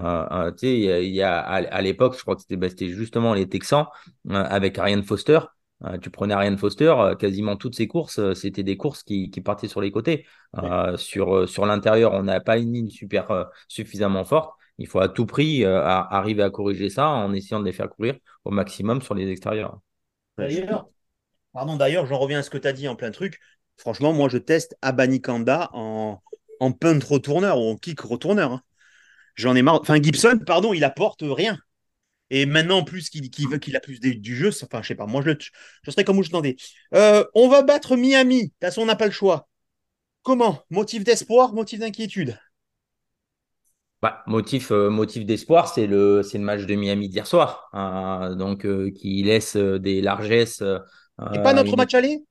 [0.58, 3.86] sais, il y a, à, l'époque, je crois que c'était bah, justement les Texans
[4.28, 5.40] avec Ariane Foster.
[5.84, 9.30] Euh, tu prenais Ariane Foster, euh, quasiment toutes ses courses, euh, c'était des courses qui,
[9.30, 10.26] qui partaient sur les côtés.
[10.56, 14.54] Euh, sur, sur l'intérieur, on n'a pas une ligne super euh, suffisamment forte.
[14.78, 17.72] Il faut à tout prix euh, à- arriver à corriger ça en essayant de les
[17.72, 19.78] faire courir au maximum sur les extérieurs.
[21.52, 23.40] Pardon, d'ailleurs, j'en reviens à ce que tu as dit en plein truc.
[23.78, 26.22] Franchement, moi, je teste Abanikanda en,
[26.60, 28.52] en punt retourneur ou en kick retourneur.
[28.52, 28.62] hein.
[29.36, 29.80] J'en ai marre.
[29.82, 31.58] Enfin, Gibson, pardon, il apporte rien.
[32.30, 35.06] Et maintenant, en plus qu'il veut qu'il a plus du jeu, enfin, je sais pas,
[35.06, 35.38] moi, je, le-
[35.84, 36.56] je serais comme Oujlandais.
[36.94, 38.44] Euh, on va battre Miami.
[38.44, 39.48] De toute façon, on n'a pas le choix.
[40.22, 40.64] Comment?
[40.70, 42.38] Motif d'espoir, motif d'inquiétude?
[44.02, 48.66] Bah, motif, euh, motif d'espoir, c'est le, le match de Miami d'hier soir, hein, donc
[48.66, 50.62] euh, qui laisse euh, des largesses.
[51.30, 52.24] Et pas notre match aller?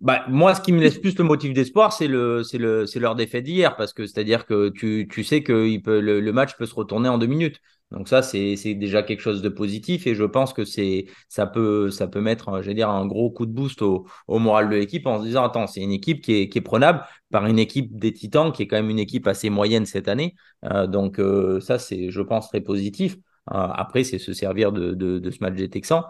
[0.00, 3.00] Bah, moi, ce qui me laisse plus le motif d'espoir, c'est le, c'est le, c'est
[3.00, 6.32] leur défaite d'hier, parce que c'est-à-dire que tu, tu sais que il peut, le, le
[6.32, 7.60] match peut se retourner en deux minutes.
[7.90, 11.46] Donc ça, c'est, c'est déjà quelque chose de positif, et je pense que c'est, ça
[11.46, 14.68] peut, ça peut mettre, euh, je dire, un gros coup de boost au, au moral
[14.68, 17.46] de l'équipe en se disant, attends, c'est une équipe qui est, qui est prenable par
[17.46, 20.34] une équipe des Titans, qui est quand même une équipe assez moyenne cette année.
[20.64, 23.16] Euh, donc euh, ça, c'est, je pense, très positif.
[23.54, 26.02] Euh, après, c'est se servir de, de, de ce match des Texans.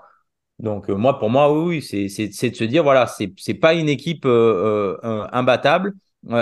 [0.59, 4.25] Donc, euh, moi, pour moi, oui, c'est de se dire, voilà, c'est pas une équipe
[4.27, 5.95] euh, euh, imbattable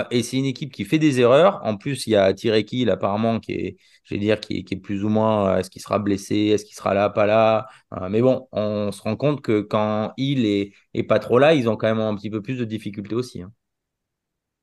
[0.09, 1.59] et c'est une équipe qui fait des erreurs.
[1.63, 4.63] En plus, il y a Tyrek Hill, apparemment, qui est, je vais dire, qui est,
[4.63, 7.67] qui plus ou moins, est-ce qu'il sera blessé, est-ce qu'il sera là, pas là.
[8.09, 11.69] Mais bon, on se rend compte que quand Hill est, est pas trop là, ils
[11.69, 13.41] ont quand même un petit peu plus de difficultés aussi.
[13.43, 13.51] hein.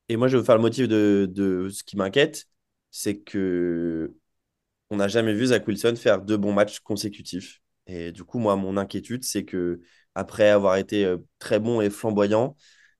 [0.08, 2.46] Et moi, je veux faire le motif de, de ce qui m'inquiète,
[2.90, 4.14] c'est que
[4.90, 7.62] on n'a jamais vu Zach Wilson faire deux bons matchs consécutifs.
[7.86, 9.80] Et du coup, moi, mon inquiétude, c'est que
[10.14, 12.56] après avoir été très bon et flamboyant,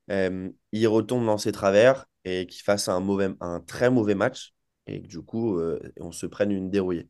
[0.09, 3.03] il retombe dans ses travers et qu'il fasse un
[3.41, 4.55] un très mauvais match
[4.87, 5.59] et que du coup,
[6.01, 7.09] on se prenne une dérouillée.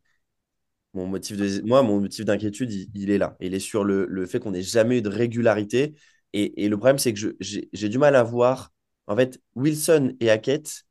[0.94, 3.36] Mon motif de, moi, mon motif d'inquiétude, il, est là.
[3.40, 5.94] Il est sur le, le fait qu'on n'ait jamais eu de régularité.
[6.32, 8.72] Et, et le problème, c'est que j'ai du mal à voir.
[9.08, 10.84] En fait, Wilson et Hackett,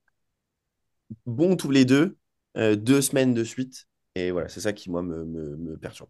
[1.25, 2.17] bons tous les deux,
[2.55, 3.85] deux semaines de suite.
[4.15, 6.09] Et voilà, c'est ça qui, moi, me, me perturbe.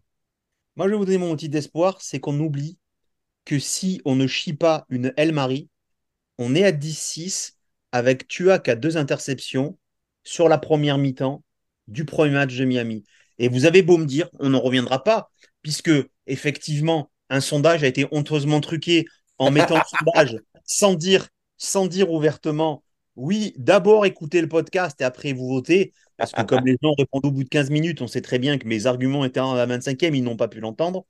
[0.76, 2.78] Moi, je vais vous donner mon motif d'espoir, c'est qu'on oublie
[3.44, 5.68] que si on ne chie pas une El Marie,
[6.38, 7.52] on est à 10-6
[7.92, 9.78] avec Tua qui a deux interceptions
[10.24, 11.44] sur la première mi-temps
[11.86, 13.04] du premier match de Miami.
[13.38, 15.30] Et vous avez beau me dire, on n'en reviendra pas,
[15.62, 15.92] puisque
[16.26, 19.04] effectivement, un sondage a été honteusement truqué
[19.38, 22.82] en mettant le sondage sans dire, sans dire ouvertement,
[23.16, 25.92] oui, d'abord écoutez le podcast et après vous votez.
[26.16, 28.58] Parce que comme les gens répondent au bout de 15 minutes, on sait très bien
[28.58, 31.06] que mes arguments étaient à la 25e, ils n'ont pas pu l'entendre.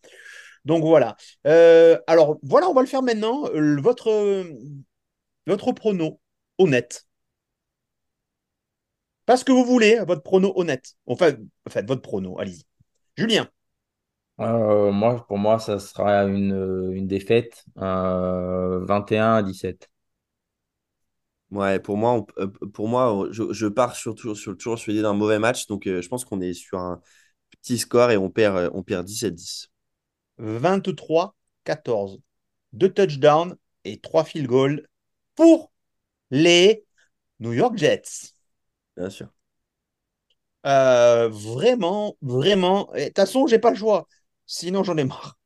[0.65, 1.17] Donc voilà.
[1.47, 3.47] Euh, alors voilà, on va le faire maintenant.
[3.55, 4.45] Euh, votre, euh,
[5.47, 6.21] votre prono
[6.59, 7.07] honnête.
[9.27, 10.97] Pas ce que vous voulez, votre prono honnête.
[11.07, 11.33] Enfin,
[11.67, 12.65] enfin votre prono, allez-y.
[13.17, 13.49] Julien,
[14.41, 19.89] Euh, moi, pour moi, ça sera une, une défaite euh, 21 à 17.
[21.55, 24.91] Ouais, pour moi, on- euh, pour moi je, je pars sur, toujours, sur, toujours sur
[24.91, 25.67] l'idée d'un mauvais match.
[25.67, 27.01] Donc, euh, je pense qu'on est sur un
[27.63, 29.69] petit score et on perd, euh, on perd 17-10.
[30.39, 32.21] 23-14.
[32.73, 34.89] Deux touchdowns et trois field goals
[35.37, 35.73] pour
[36.31, 36.85] les
[37.41, 38.33] New York Jets.
[38.97, 39.29] Bien sûr.
[40.67, 42.91] Euh, vraiment, vraiment.
[42.95, 44.09] De toute façon, j'ai pas le choix.
[44.47, 45.39] Sinon, j'en ai marre.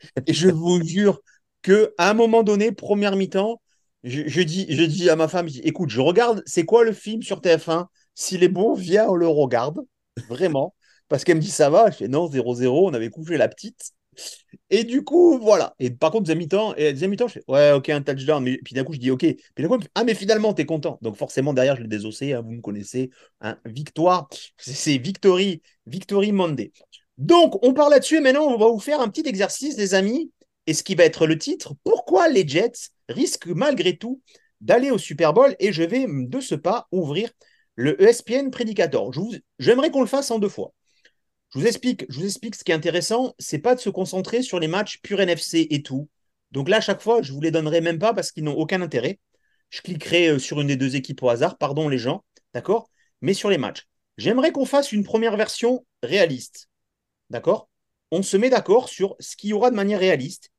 [0.26, 1.20] Et je vous jure
[1.62, 3.60] que à un moment donné, première mi-temps,
[4.04, 7.40] je, dis, je dis à ma femme, écoute, je regarde, c'est quoi le film sur
[7.40, 9.80] TF1 S'il est bon, viens, on le regarde.
[10.28, 10.74] Vraiment.
[11.08, 11.90] Parce qu'elle me dit, ça va.
[11.90, 13.92] Je fais, non, 0-0, on avait couché la petite.
[14.70, 15.74] Et du coup, voilà.
[15.78, 18.42] Et par contre, deuxième mi-temps, et deuxième mi-temps, je fais, ouais, ok, un touchdown.
[18.42, 19.20] Mais puis d'un coup, je dis, ok.
[19.20, 20.98] Puis d'un coup, ah, mais finalement, t'es content.
[21.02, 22.32] Donc forcément, derrière, je l'ai désossé.
[22.32, 23.10] hein, vous me connaissez.
[23.40, 24.28] hein, victoire.
[24.56, 26.72] C'est- Victory, Victory Monday.
[27.18, 28.16] Donc, on parle là-dessus.
[28.18, 30.30] Et maintenant, on va vous faire un petit exercice, les amis.
[30.66, 34.22] Et ce qui va être le titre, pourquoi les Jets risquent malgré tout
[34.60, 37.30] d'aller au Super Bowl Et je vais de ce pas ouvrir
[37.76, 39.12] le ESPN Predicator.
[39.58, 40.72] J'aimerais qu'on le fasse en deux fois.
[41.52, 44.42] Je vous explique, je vous explique ce qui est intéressant, c'est pas de se concentrer
[44.42, 46.08] sur les matchs pur NFC et tout.
[46.50, 48.80] Donc là, à chaque fois, je vous les donnerai même pas parce qu'ils n'ont aucun
[48.80, 49.20] intérêt.
[49.70, 52.24] Je cliquerai euh, sur une des deux équipes au hasard, pardon les gens,
[52.54, 52.90] d'accord?
[53.22, 53.86] Mais sur les matchs.
[54.16, 56.68] J'aimerais qu'on fasse une première version réaliste.
[57.30, 57.68] D'accord?
[58.10, 60.50] On se met d'accord sur ce qu'il y aura de manière réaliste.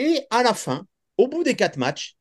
[0.00, 0.86] Et à la fin,
[1.18, 2.16] au bout des quatre matchs,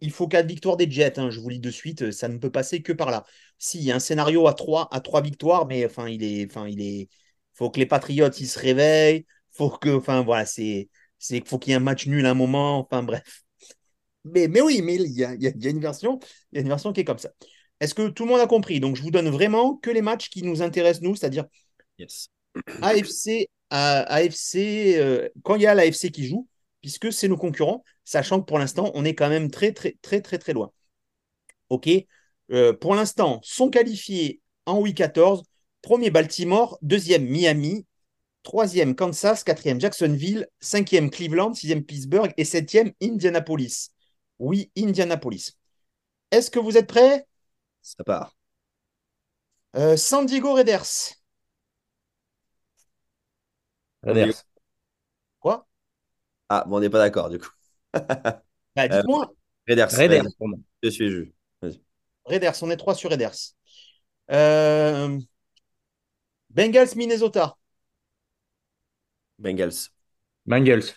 [0.00, 1.18] il faut quatre victoires des Jets.
[1.20, 3.24] hein, je vous le dis de suite, ça ne peut passer que par là.
[3.58, 6.46] Si, il y a un scénario à trois, à trois victoires, mais enfin, il est,
[6.50, 7.08] enfin, il est,
[7.54, 9.26] faut que les Patriotes ils se réveillent.
[9.52, 12.34] Faut que, enfin, voilà, c'est, c'est, faut qu'il y ait un match nul à un
[12.34, 12.80] moment.
[12.80, 13.44] Enfin, bref.
[14.24, 16.20] Mais, mais oui, mais il y a, y a- il y a une version,
[16.52, 17.30] il y a une version qui est comme ça.
[17.80, 18.78] Est-ce que tout le monde a compris?
[18.80, 21.46] Donc, je vous donne vraiment que les matchs qui nous intéressent nous, c'est-à-dire
[21.98, 22.28] Yes.
[22.80, 26.48] AFC, à- AFC euh, quand il y a l'AFC qui joue,
[26.82, 30.20] puisque c'est nos concurrents, sachant que pour l'instant, on est quand même très, très, très,
[30.22, 30.72] très, très loin.
[31.70, 31.88] OK
[32.50, 35.44] Euh, Pour l'instant, sont qualifiés en week 14.
[35.80, 37.86] Premier Baltimore, deuxième Miami,
[38.44, 43.90] troisième Kansas, quatrième Jacksonville, cinquième Cleveland, sixième Pittsburgh et septième Indianapolis.
[44.38, 45.56] Oui, Indianapolis.
[46.32, 47.26] Est-ce que vous êtes prêts?
[47.82, 48.34] Ça part.
[49.76, 51.14] Euh, San Diego Raiders.
[54.04, 54.44] Raiders.
[56.54, 57.48] Ah, bon, on n'est pas d'accord du coup.
[58.76, 59.32] Bah, Dites-moi.
[60.38, 60.58] Pour moi.
[60.82, 61.34] Je suis jus.
[62.26, 63.34] Raiders, on est trois sur Raiders.
[64.30, 65.18] Euh,
[66.50, 67.56] Bengals, Minnesota.
[69.38, 69.90] Bengals.
[70.46, 70.94] Bengals.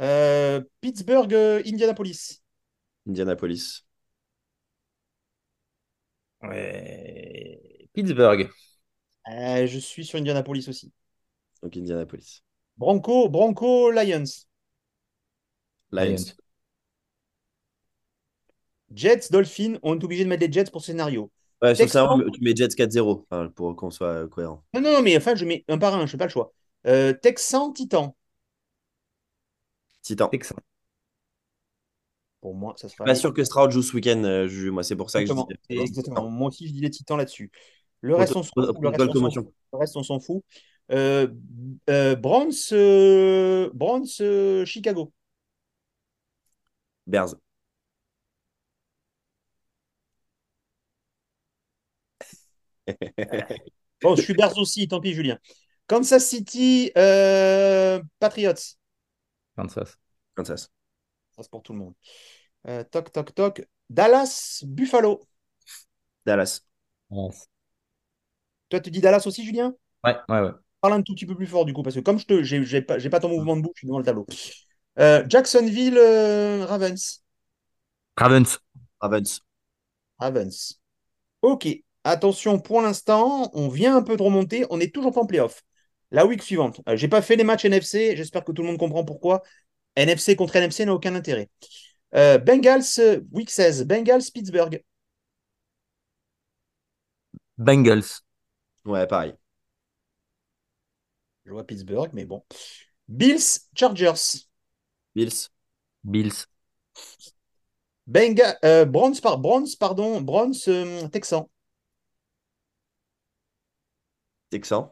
[0.00, 2.42] Euh, Pittsburgh, euh, Indianapolis.
[3.08, 3.84] Indianapolis.
[6.42, 7.88] Ouais.
[7.92, 8.48] Pittsburgh.
[9.28, 10.92] Euh, je suis sur Indianapolis aussi.
[11.66, 12.44] Donc Indianapolis.
[12.76, 14.46] Bronco, Bronco, Lions.
[15.90, 16.36] Lions.
[18.94, 19.78] Jets, Dolphins.
[19.82, 21.32] On est obligé de mettre les Jets pour scénario.
[21.60, 22.22] Ouais, Texans.
[22.32, 24.62] tu mets Jets 4-0 enfin, pour qu'on soit cohérent.
[24.74, 26.52] Non, non, non, mais enfin, je mets un par un, je fais pas le choix.
[26.86, 28.14] Euh, Texan, Titan.
[30.02, 30.28] Titan.
[30.28, 30.60] Texans.
[32.40, 33.06] Pour moi, ça sera.
[33.06, 34.70] Pas sûr que Stroud joue ce week-end, euh, Juju.
[34.70, 35.58] Moi, c'est pour ça que je Exactement.
[35.68, 35.78] dis.
[35.80, 36.30] Exactement.
[36.30, 37.50] Moi aussi, je dis les Titans là-dessus.
[38.02, 38.76] Le reste, on s'en fout.
[38.80, 40.44] Le reste, on s'en fout.
[40.88, 40.96] Fout.
[40.98, 41.28] Euh,
[41.90, 45.12] euh, Browns, euh, Browns, euh, Chicago.
[47.06, 47.34] Bears.
[54.02, 55.38] Bon, je suis Bears aussi, tant pis, Julien.
[55.86, 58.76] Kansas City, euh, Patriots.
[59.56, 59.98] Kansas.
[60.34, 60.70] Kansas.
[61.32, 61.94] Ça, c'est pour tout le monde.
[62.68, 63.66] Euh, toc, toc, toc.
[63.90, 65.20] Dallas, Buffalo.
[66.26, 66.62] Dallas.
[68.68, 69.74] Toi, tu dis Dallas aussi, Julien?
[70.04, 70.52] Ouais, ouais, ouais.
[70.86, 72.62] Parle un tout petit peu plus fort, du coup, parce que comme je te, j'ai,
[72.64, 74.24] j'ai pas, j'ai pas ton mouvement de bouche, je suis devant le tableau.
[75.00, 77.22] Euh, Jacksonville, euh, Ravens.
[78.16, 78.60] Ravens.
[79.00, 79.40] Ravens.
[80.18, 80.80] Ravens.
[81.42, 81.68] Ok.
[82.04, 84.64] Attention, pour l'instant, on vient un peu de remonter.
[84.70, 85.62] On n'est toujours pas en playoff.
[86.12, 86.80] La week suivante.
[86.88, 88.16] Euh, j'ai pas fait les matchs NFC.
[88.16, 89.42] J'espère que tout le monde comprend pourquoi.
[89.96, 91.50] NFC contre NFC n'a aucun intérêt.
[92.14, 93.86] Euh, Bengals, week 16.
[93.86, 94.82] Bengals, Pittsburgh.
[97.58, 98.22] Bengals.
[98.86, 99.34] Ouais, pareil.
[101.46, 102.44] Je vois Pittsburgh, mais bon.
[103.08, 104.46] Bills, Chargers.
[105.16, 105.50] Bills.
[106.04, 106.46] Bills.
[108.08, 110.20] Benga, euh, Browns, par, Browns, pardon.
[110.20, 111.48] Browns, euh, Texan.
[114.50, 114.90] Texans.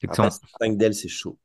[0.00, 0.28] Texans.
[0.28, 1.38] Après, 5 d'elle, c'est chaud.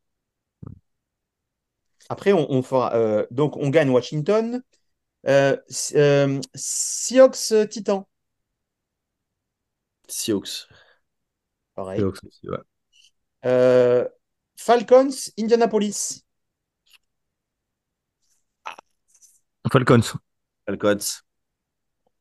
[2.10, 2.94] Après, on, on fera.
[2.96, 4.62] euh, donc, on gagne Washington.
[5.28, 5.58] Euh,
[5.96, 8.08] euh, Seahawks, Titan.
[10.08, 10.68] Seahawks.
[11.76, 12.00] Pareil.
[12.00, 12.58] Seahawks aussi, ouais.
[13.46, 14.08] Euh,
[14.56, 16.24] Falcons, Indianapolis.
[19.72, 20.18] Falcons.
[20.66, 21.24] Falcons.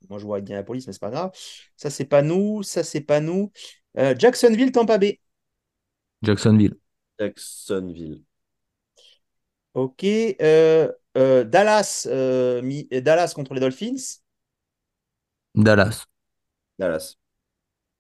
[0.09, 1.31] Moi, je vois Indianapolis, mais c'est pas grave.
[1.77, 2.63] Ça, c'est pas nous.
[2.63, 3.51] Ça, c'est pas nous.
[3.99, 5.21] Euh, Jacksonville, Tampa Bay.
[6.23, 6.77] Jacksonville.
[7.19, 8.23] Jacksonville.
[9.75, 10.05] Ok.
[10.05, 14.21] Euh, euh, Dallas, euh, Dallas contre les Dolphins.
[15.55, 16.07] Dallas.
[16.79, 17.17] Dallas.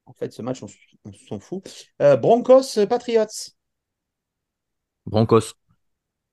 [0.06, 1.62] En fait, ce match, on, s'en fout.
[2.00, 3.50] Euh, Broncos, Patriots.
[5.04, 5.54] Broncos.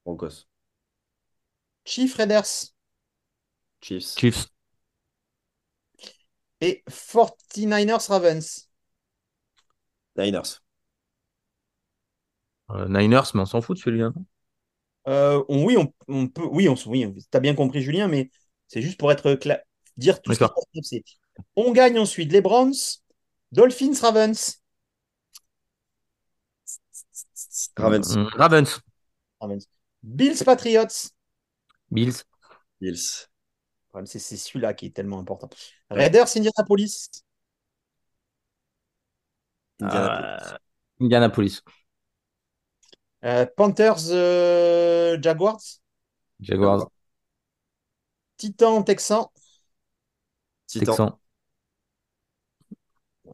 [0.06, 0.46] Broncos.
[1.86, 2.74] Chiefs, Raiders.
[3.82, 4.16] Chiefs.
[4.18, 4.48] Chiefs.
[6.62, 8.70] Et 49ers, Ravens.
[10.16, 10.62] Niners.
[12.70, 14.14] Euh, Niners, mais on s'en fout de celui-là.
[15.08, 16.48] Euh, on- oui, on, on peut.
[16.50, 18.30] Oui, on, oui, t'as bien compris, Julien, mais
[18.68, 19.60] c'est juste pour être clair.
[19.98, 20.44] Dire tout ce
[21.56, 22.74] On gagne ensuite les Browns,
[23.54, 24.60] Dolphins, Ravens.
[27.78, 28.16] Ravens.
[28.16, 28.82] Mm, Ravens.
[29.40, 29.68] Ravens.
[30.02, 31.12] Bills, Patriots.
[31.92, 32.24] Bills.
[32.82, 33.28] Bills.
[34.06, 35.50] C'est c'est celui-là qui est tellement important.
[35.92, 37.10] Raiders, Indianapolis.
[39.80, 40.50] Indianapolis.
[40.50, 40.58] Euh,
[41.00, 41.62] Indianapolis.
[43.24, 45.62] Euh, Panthers, euh, Jaguars.
[46.40, 46.90] Jaguars.
[48.38, 49.28] Titans, Texans.
[50.66, 50.86] Titans.
[50.96, 51.23] Texans.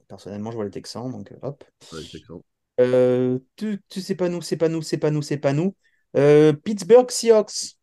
[0.09, 1.63] Personnellement, je vois les Texans, donc euh, hop.
[1.93, 2.01] Ouais.
[2.81, 5.75] Euh, tu, tu sais pas nous, c'est pas nous, c'est pas nous, c'est pas nous.
[6.17, 7.77] Euh, Pittsburgh, Seahawks.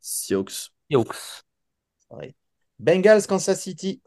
[0.00, 0.70] Seahawks.
[2.78, 4.02] Bengals, Kansas City.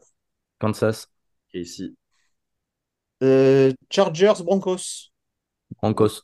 [0.60, 1.08] Kansas.
[1.52, 1.94] KC.
[3.22, 5.10] Euh, Chargers, Broncos.
[5.80, 6.22] Broncos.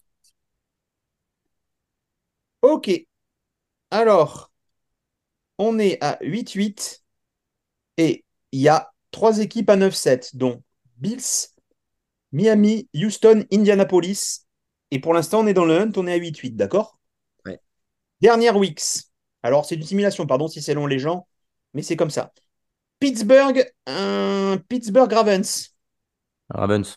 [2.62, 2.90] Ok.
[3.90, 4.50] Alors,
[5.58, 7.02] on est à 8-8
[7.96, 10.62] et il y a trois équipes à 9-7, dont
[11.00, 11.48] Bills,
[12.32, 14.46] Miami, Houston, Indianapolis.
[14.90, 16.98] Et pour l'instant, on est dans le hunt, on est à 8-8, d'accord?
[17.46, 17.60] Ouais.
[18.20, 18.82] Dernière weeks.
[19.42, 21.26] Alors, c'est une simulation, pardon si c'est long les gens,
[21.74, 22.32] mais c'est comme ça.
[23.00, 25.74] Pittsburgh, un Pittsburgh Ravens.
[26.50, 26.96] Ravens.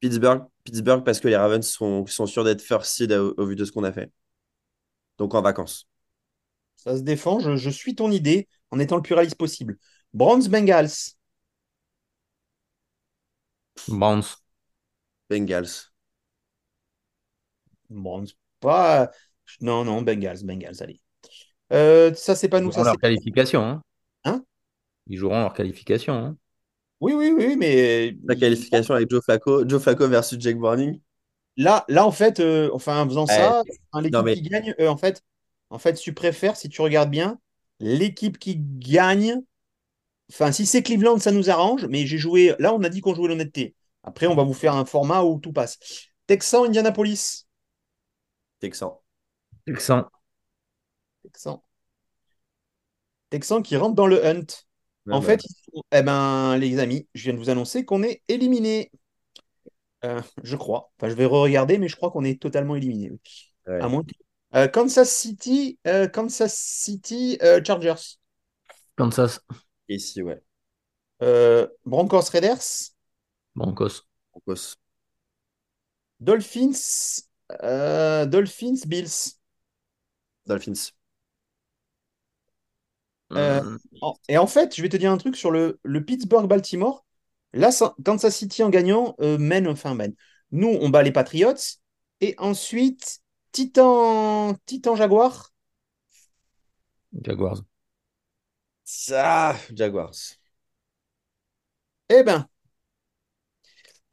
[0.00, 0.46] Pittsburgh.
[0.64, 3.64] Pittsburgh parce que les Ravens sont, sont sûrs d'être first seed au, au vu de
[3.64, 4.12] ce qu'on a fait.
[5.18, 5.88] Donc en vacances.
[6.76, 9.78] Ça se défend, je, je suis ton idée en étant le plus réaliste possible.
[10.12, 10.90] Browns Bengals.
[13.88, 14.36] Browns.
[15.28, 15.90] Bengals.
[17.90, 19.10] Browns, pas.
[19.60, 21.00] Non, non, Bengals, Bengals, allez.
[21.72, 23.62] Euh, ça, c'est pas Ils nous, joueront ça, leur qualification.
[23.62, 23.82] Hein
[24.24, 24.44] Hein?
[25.08, 26.14] Ils joueront leur qualification.
[26.14, 26.36] Hein
[27.00, 28.16] Oui, oui, oui, mais.
[28.24, 29.68] La qualification avec Joe Flacco.
[29.68, 31.00] Joe Flacco versus Jake Browning.
[31.56, 34.88] Là, là, en fait, euh, enfin, en faisant ça, enfin, l'équipe mais- qui gagne, euh,
[34.88, 35.22] en fait,
[35.70, 37.38] en fait, tu préfères, si tu regardes bien,
[37.80, 39.42] l'équipe qui gagne.
[40.30, 42.54] Enfin, si c'est Cleveland, ça nous arrange, mais j'ai joué.
[42.58, 43.74] Là, on a dit qu'on jouait l'honnêteté.
[44.02, 45.78] Après, on va vous faire un format où tout passe.
[46.26, 47.46] Texan, Indianapolis.
[48.60, 48.98] Texan.
[49.66, 50.08] Texans.
[51.22, 51.62] Texan.
[53.30, 54.46] Texan qui rentre dans le hunt.
[55.06, 55.40] Ouais, En bah, fait,
[55.92, 58.90] eh ben, les amis, je viens de vous annoncer qu'on est éliminé.
[60.04, 60.92] Euh, je crois.
[60.98, 63.10] Enfin, je vais re-regarder, mais je crois qu'on est totalement éliminé.
[63.10, 63.20] oui.
[63.66, 63.80] ouais.
[63.80, 64.12] À moins que-
[64.54, 68.18] Euh, Kansas City, euh, Kansas City euh, Chargers.
[68.96, 69.40] Kansas.
[69.88, 70.42] KC, ouais.
[71.22, 72.92] Euh, Broncos Raiders?
[73.56, 74.04] Broncos.
[74.34, 74.76] Broncos.
[76.20, 77.20] Dolphins.
[77.62, 79.36] euh, Dolphins Bills.
[80.46, 80.92] Dolphins.
[83.36, 83.60] Euh,
[84.28, 87.04] Et en fait, je vais te dire un truc sur le, le Pittsburgh-Baltimore.
[87.54, 87.70] Là,
[88.04, 90.14] Kansas City en gagnant euh, mène, enfin mène.
[90.52, 91.54] Nous, on bat les Patriots.
[92.20, 93.20] Et ensuite,
[93.52, 95.52] Titan, Titan Jaguar.
[97.24, 97.64] Jaguars.
[98.96, 100.36] Ça, Jaguars.
[102.08, 102.48] Eh ben,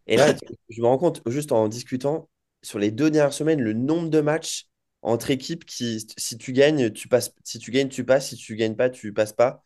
[0.08, 0.34] Et là,
[0.70, 2.30] je me rends compte, juste en discutant,
[2.64, 4.66] sur les deux dernières semaines, le nombre de matchs
[5.02, 8.56] entre équipes qui, si tu gagnes, tu passes, si tu gagnes, tu passes, si tu
[8.56, 9.62] gagnes pas, tu passes pas.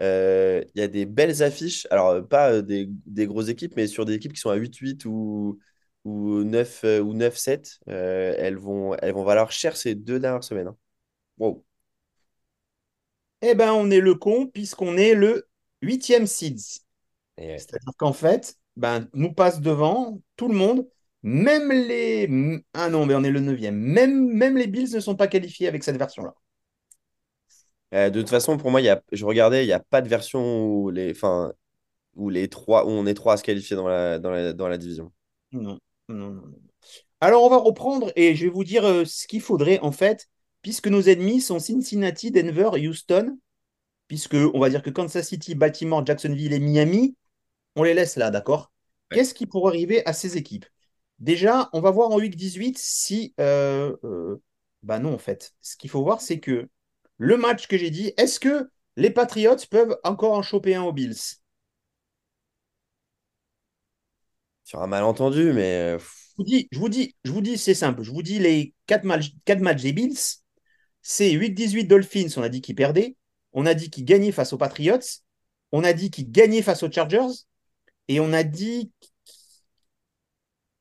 [0.00, 3.74] Euh, Il y a des belles affiches, alors euh, pas euh, des, des grosses équipes,
[3.76, 5.58] mais sur des équipes qui sont à 8-8 ou,
[6.04, 10.44] ou 9 euh, ou 9-7, euh, elles vont, elles vont valoir cher ces deux dernières
[10.44, 10.68] semaines.
[10.68, 10.76] hein.
[11.38, 11.64] Wow.
[13.42, 15.48] Eh ben, on est le con puisqu'on est le
[15.82, 16.58] huitième seed.
[17.38, 17.58] Et ouais.
[17.58, 20.86] C'est-à-dire qu'en fait, ben, nous passe devant tout le monde,
[21.22, 22.62] même les...
[22.74, 23.76] Ah non, mais on est le neuvième.
[23.76, 26.34] Même, même les Bills ne sont pas qualifiés avec cette version-là.
[27.92, 30.00] Euh, de toute façon, pour moi, il y a, je regardais, il n'y a pas
[30.00, 31.52] de version où les, enfin,
[32.14, 34.68] où les trois, où on est trois à se qualifier dans la, dans la, dans
[34.68, 35.12] la division.
[35.52, 36.54] Non, non, non, non.
[37.20, 40.28] Alors, on va reprendre et je vais vous dire euh, ce qu'il faudrait en fait,
[40.62, 43.38] puisque nos ennemis sont Cincinnati, Denver, Houston,
[44.08, 47.16] puisque on va dire que Kansas City, Baltimore, Jacksonville et Miami,
[47.76, 48.72] on les laisse là, d'accord?
[49.10, 49.16] Ouais.
[49.18, 50.66] Qu'est-ce qui pourrait arriver à ces équipes?
[51.18, 53.34] Déjà, on va voir en week 18 si.
[53.40, 54.42] Euh, euh,
[54.82, 55.54] bah non, en fait.
[55.60, 56.68] Ce qu'il faut voir, c'est que
[57.18, 60.92] le match que j'ai dit, est-ce que les Patriots peuvent encore en choper un aux
[60.92, 61.16] Bills?
[64.64, 66.04] Sur un malentendu, mais euh, Je
[66.38, 68.02] vous dis, je vous dis, je vous dis, c'est simple.
[68.02, 70.16] Je vous dis les quatre matchs, quatre matchs des Bills.
[71.02, 73.16] C'est 8-18 Dolphins, on a dit qu'ils perdaient.
[73.52, 74.98] On a dit qu'ils gagnaient face aux Patriots.
[75.72, 77.46] On a dit qu'ils gagnaient face aux Chargers.
[78.08, 78.92] Et on a dit.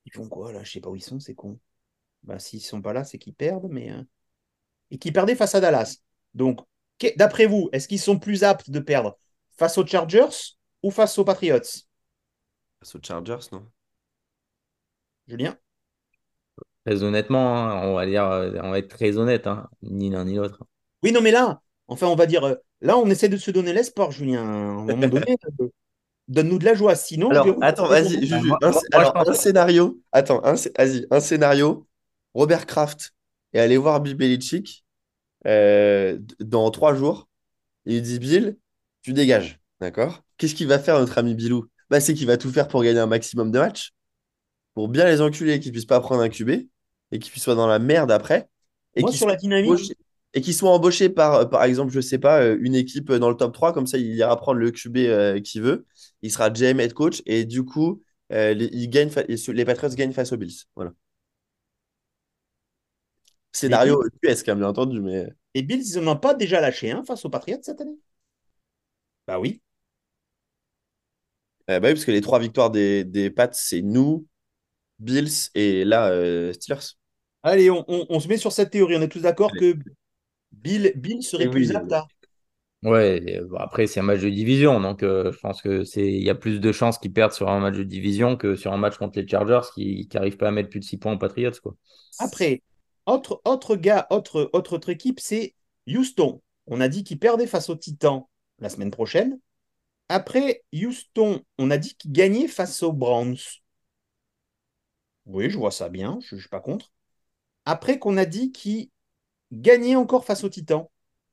[0.05, 0.63] Ils font quoi là?
[0.63, 1.59] Je sais pas où ils sont, c'est con.
[2.24, 3.91] Bah, s'ils sont pas là, c'est qu'ils perdent, mais.
[3.91, 4.03] euh,
[4.91, 5.97] Et qu'ils perdaient face à Dallas.
[6.34, 6.59] Donc,
[7.17, 9.17] d'après vous, est-ce qu'ils sont plus aptes de perdre
[9.57, 11.59] face aux Chargers ou face aux Patriots?
[12.82, 13.72] Face aux Chargers, non
[15.28, 15.57] Julien?
[16.89, 20.25] Très honnêtement, hein, on va dire, euh, on va être très honnête, hein, ni l'un
[20.25, 20.63] ni l'autre.
[21.03, 22.43] Oui, non, mais là, enfin, on va dire.
[22.43, 24.41] euh, Là, on essaie de se donner l'espoir, Julien.
[24.41, 25.67] À un moment donné, euh,
[26.27, 26.95] donne-nous de la joie.
[26.95, 30.01] Sinon, Alors, je vais- attends, vas-y, Juju, moi- un, moi, alors, un scénario.
[30.11, 31.87] Attends, un, vas-y, un scénario.
[32.33, 33.11] Robert Kraft
[33.53, 34.83] est allé voir Bill Belichick
[35.45, 37.27] euh, dans trois jours.
[37.85, 38.57] Et il dit Bill,
[39.03, 39.59] tu dégages.
[39.79, 40.23] D'accord?
[40.37, 41.67] Qu'est-ce qu'il va faire, notre ami Bilou?
[41.91, 43.91] Bah, C'est qu'il va tout faire pour gagner un maximum de matchs,
[44.73, 46.67] pour bien les enculer, qu'ils puissent pas prendre un QB
[47.12, 48.49] et qu'ils soient dans la merde après.
[48.95, 49.95] Et Moi, sur la dynamique, embauchés-
[50.34, 53.36] et qu'ils soient embauchés par, par exemple, je sais pas, euh, une équipe dans le
[53.36, 55.86] top 3, comme ça il ira prendre le QB euh, qu'il veut.
[56.22, 58.01] Il sera GM head coach et du coup,
[58.32, 60.55] euh, les, les Patriots gagnent face aux Bills.
[60.76, 60.91] Voilà.
[63.51, 66.91] Scénario US, quand même, bien entendu, mais les Bills, ils n'en ont pas déjà lâché
[66.91, 67.97] un face aux Patriots cette année?
[69.28, 69.62] Bah oui.
[71.70, 74.28] euh, bah oui, parce que les trois victoires des, des Pats, c'est nous,
[74.99, 76.97] Bills et là, euh, Steelers.
[77.43, 78.95] Allez, on, on- on se met sur cette théorie.
[78.97, 79.77] On est tous d'accord que
[80.53, 82.07] Bill, Bill serait plus apte à.
[82.81, 86.07] Ouais, et, bon, après, c'est un match de division, donc euh, je pense que c'est,
[86.07, 88.71] il y a plus de chances qu'ils perdent sur un match de division que sur
[88.71, 91.17] un match contre les Chargers qui n'arrivent pas à mettre plus de 6 points aux
[91.17, 91.75] Patriots, quoi.
[92.17, 92.61] Après,
[93.05, 95.55] autre, autre gars, autre, autre, autre équipe, c'est
[95.87, 96.41] Houston.
[96.67, 98.25] On a dit qu'ils perdaient face aux Titans
[98.59, 99.39] la semaine prochaine.
[100.09, 103.37] Après Houston, on a dit qu'ils gagnaient face aux Browns.
[105.25, 106.91] Oui, je vois ça bien, je ne suis pas contre.
[107.70, 108.89] Après qu'on a dit qu'ils
[109.51, 110.88] gagnaient encore face aux Titans.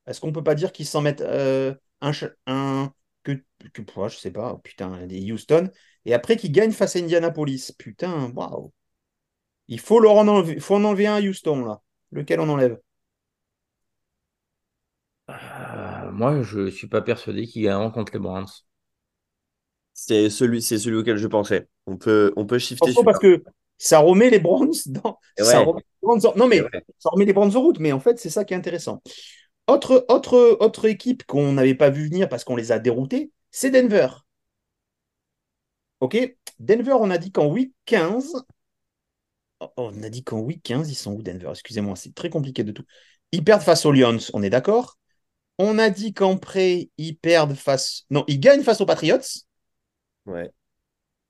[0.07, 2.13] Est-ce qu'on peut pas dire qu'ils s'en mettent euh, un,
[3.23, 5.71] que, que ouais, je sais pas, oh, putain, des Houston,
[6.05, 7.73] et après qu'ils gagnent face à Indianapolis.
[7.79, 8.71] Putain, waouh.
[9.69, 11.81] Il faut leur en enlever, faut en enlever un à Houston là.
[12.13, 12.79] Lequel on enlève?
[15.31, 18.45] Euh, moi, je suis pas persuadé qu'ils gagneront contre les Browns.
[19.95, 21.67] C'est celui, c'est celui auquel je pensais.
[21.87, 23.43] On peut, on peut shifter parce que
[23.79, 25.19] ça remet les Browns dans.
[25.39, 25.65] Et ça ouais.
[25.65, 26.63] remet les Browns en- Non, mais
[26.99, 29.03] ça remet les Browns en route, mais en fait, c'est ça qui est intéressant.
[29.67, 33.71] Autre, autre, autre équipe qu'on n'avait pas vu venir parce qu'on les a déroutés, c'est
[33.71, 34.09] Denver.
[36.01, 36.17] Ok?
[36.59, 38.35] Denver, on a dit qu'en week 15.
[39.61, 41.49] Oh, on a dit qu'en week 15, ils sont où Denver?
[41.51, 42.85] Excusez-moi, c'est très compliqué de tout.
[43.33, 44.99] Ils perdent face aux Lions, on est d'accord?
[45.59, 48.05] On a dit qu'en prêt, ils perdent face.
[48.11, 49.19] Non, ils gagnent face aux Patriots.
[50.27, 50.51] Ouais.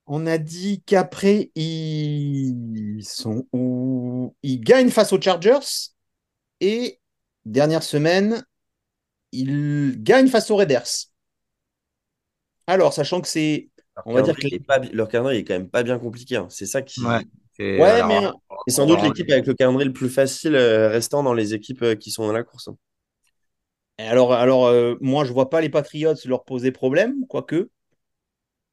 [0.07, 4.33] On a dit qu'après, ils sont où?
[4.41, 5.91] Ils gagnent face aux Chargers.
[6.61, 6.99] Et
[7.45, 8.43] dernière semaine,
[9.31, 10.87] ils gagnent face aux Raiders.
[12.67, 13.69] Alors, sachant que c'est.
[13.95, 15.99] Leur On va dire que- est pas bi- leur calendrier est quand même pas bien
[15.99, 16.37] compliqué.
[16.37, 16.47] hein.
[16.49, 17.03] C'est ça qui.
[17.03, 17.21] Ouais.
[17.59, 20.89] Et Ouais, alors, mais- C'est sans doute l'équipe avec le calendrier le plus facile euh,
[20.89, 22.67] restant dans les équipes euh, qui sont dans la course.
[22.67, 22.77] hein.
[23.97, 27.69] Alors, alors euh, moi, je vois pas les Patriots leur poser problème, quoique.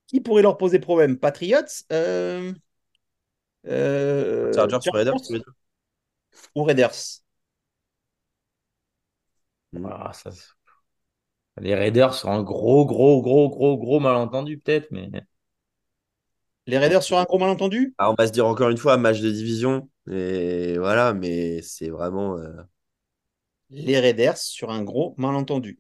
[0.07, 1.18] Qui pourrait leur poser problème?
[1.18, 1.84] Patriots?
[1.92, 2.52] Euh...
[3.66, 5.32] euh, Chargers, Raiders,
[6.55, 7.22] ou Raiders?
[9.84, 10.48] ah, ça, c'est-
[11.61, 15.11] les Raiders sont un gros, gros, gros, gros, gros malentendu, peut-être, mais
[16.66, 17.94] Les Raiders sur un gros malentendu?
[17.98, 19.88] Ah, on va se dire encore une fois, match de division.
[20.11, 22.36] Et voilà, mais c'est vraiment.
[22.38, 22.62] euh,
[23.70, 25.78] les Raiders sur un gros malentendu.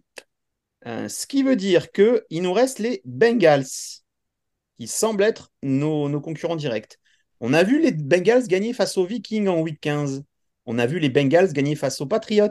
[0.86, 3.66] Euh, ce qui veut dire que il nous reste les Bengals,
[4.78, 6.98] qui semblent être nos, concurrents directs.
[7.40, 10.24] On a vu les Bengals gagner face aux Vikings en week 15.
[10.66, 12.48] On a vu les Bengals gagner face aux Patriots.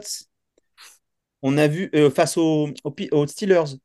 [1.42, 2.70] On a vu euh, face aux,
[3.26, 3.76] Steelers.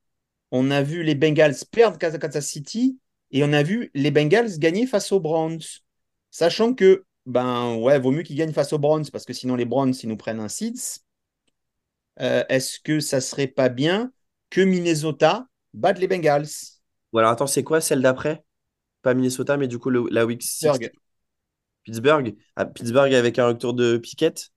[0.51, 2.99] On a vu les Bengals perdre face Kansas City
[3.31, 5.59] et on a vu les Bengals gagner face aux Browns.
[6.31, 9.65] Sachant que, ben ouais, vaut mieux qu'ils gagnent face aux Browns parce que sinon les
[9.65, 11.01] Browns, ils nous prennent un seeds.
[12.21, 14.11] Euh, Est-ce que ça serait pas bien
[14.49, 16.78] que Minnesota batte les Bengals?
[17.13, 18.43] Ou alors, attends, c'est quoi celle d'après?
[19.03, 20.79] Pas Minnesota, mais du coup, le- la week 6.
[20.79, 20.91] Pittsburgh.
[21.85, 22.35] Pittsburgh.
[22.55, 24.51] Ah, Pittsburgh avec un retour de Pickett.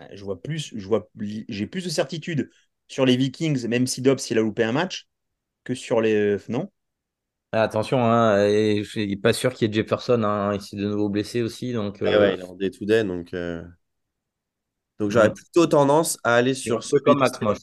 [0.00, 1.08] Euh, Je vois plus, je vois,
[1.48, 2.50] j'ai plus de certitude
[2.88, 5.08] sur les Vikings, même si Dobbs il a loupé un match,
[5.64, 6.14] que sur les.
[6.14, 6.70] euh, Non?
[7.52, 10.86] Ah, attention, hein, et je suis pas sûr qu'il y ait Jefferson, hein, ici de
[10.86, 13.34] nouveau blessé aussi, donc Ouais, euh, ouais, il est en day-to-day, donc.
[13.34, 13.62] euh,
[14.98, 15.34] Donc, j'aurais Ouais.
[15.34, 17.22] plutôt tendance à aller sur celui comme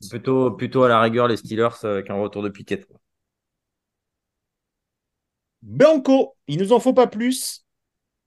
[0.09, 2.85] plutôt, plutôt à la rigueur les Steelers euh, avec un retour de Pickett.
[2.85, 2.99] quoi.
[5.61, 7.65] Banco, il nous en faut pas plus.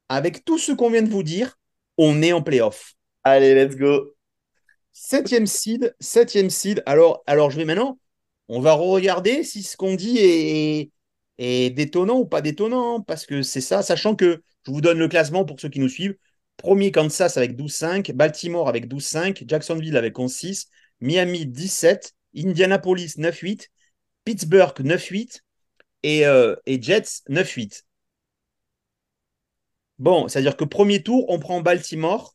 [0.08, 1.58] Avec tout ce qu'on vient de vous dire,
[1.98, 2.94] on est en playoff.
[3.24, 4.14] Allez, let's go.
[4.92, 6.82] Septième seed, septième seed.
[6.86, 7.98] Alors, alors je vais maintenant,
[8.48, 10.90] on va regarder si ce qu'on dit est,
[11.38, 15.08] est détonnant ou pas détonnant, parce que c'est ça, sachant que je vous donne le
[15.08, 16.16] classement pour ceux qui nous suivent.
[16.56, 20.68] Premier Kansas avec 12-5, Baltimore avec 12-5, Jacksonville avec 11-6,
[21.00, 23.68] Miami 17, Indianapolis 9-8,
[24.24, 25.40] Pittsburgh 9-8
[26.02, 27.84] et, euh, et Jets 9-8.
[29.98, 32.34] Bon, c'est-à-dire que premier tour, on prend Baltimore.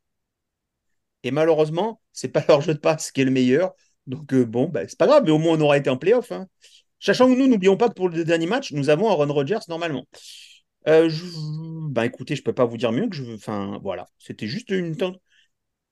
[1.23, 3.73] Et malheureusement, c'est pas leur jeu de passe qui est le meilleur.
[4.07, 6.31] Donc euh, bon, bah, c'est pas grave, mais au moins on aura été en playoff.
[6.31, 6.47] Hein.
[6.99, 10.05] Sachant que nous, n'oublions pas que pour le dernier match, nous avons Aaron Rodgers normalement.
[10.87, 11.23] Euh, je...
[11.89, 13.23] Ben écoutez, je peux pas vous dire mieux que je.
[13.35, 14.95] Enfin voilà, c'était juste une.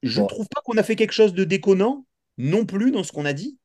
[0.03, 0.27] Je ne Bon.
[0.27, 2.05] trouve pas qu'on a fait quelque chose de déconnant
[2.37, 3.59] non plus dans ce qu'on a dit.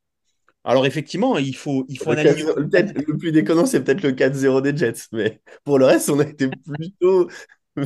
[0.65, 2.55] Alors effectivement, il faut, il faut Le, un 4-0 alignement.
[2.55, 4.93] peut-être le plus déconnant, c'est peut-être le 4-0 des Jets.
[5.11, 7.29] Mais pour le reste, on a été plutôt.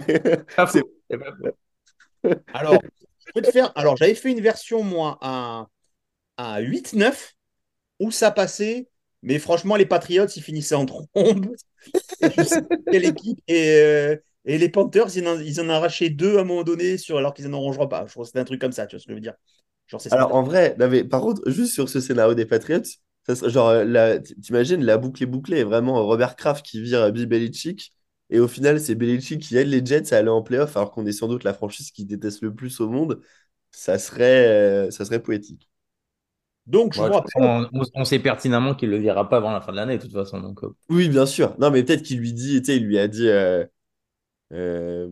[2.54, 2.82] Alors,
[3.20, 3.72] je peux te faire.
[3.78, 5.68] Alors, j'avais fait une version, moi, à,
[6.38, 7.36] à 8-9,
[8.00, 8.90] où ça passait,
[9.22, 11.48] mais franchement, les Patriots, ils finissaient en trombe.
[12.92, 13.40] Quelle équipe.
[13.48, 14.16] Et, euh,
[14.46, 17.18] et les Panthers, ils en, ils en ont arraché deux à un moment donné, sur,
[17.18, 18.06] alors qu'ils n'en arrangeront pas.
[18.08, 19.34] Je crois que c'était un truc comme ça, tu vois ce que je veux dire.
[19.88, 22.84] Genre, Alors en vrai, non, mais par contre, juste sur ce scénario des Patriots,
[23.26, 27.02] ça serait genre, euh, la, t'imagines, la boucle est bouclée, vraiment Robert Kraft qui vire
[27.02, 27.92] euh, Bill Belichick,
[28.30, 31.06] et au final, c'est Belichick qui aide les Jets à aller en playoff, alors qu'on
[31.06, 33.22] est sans doute la franchise qui déteste le plus au monde.
[33.72, 35.70] Ça serait, euh, ça serait poétique.
[36.70, 39.72] Donc, je Ouais, on, on sait pertinemment qu'il ne le verra pas avant la fin
[39.72, 40.40] de l'année, de toute façon.
[40.42, 41.56] Donc, euh, Oui, bien sûr.
[41.60, 43.64] Non, mais peut-être qu'il lui dit, tu sais, il lui a dit, euh,
[44.54, 45.10] euh,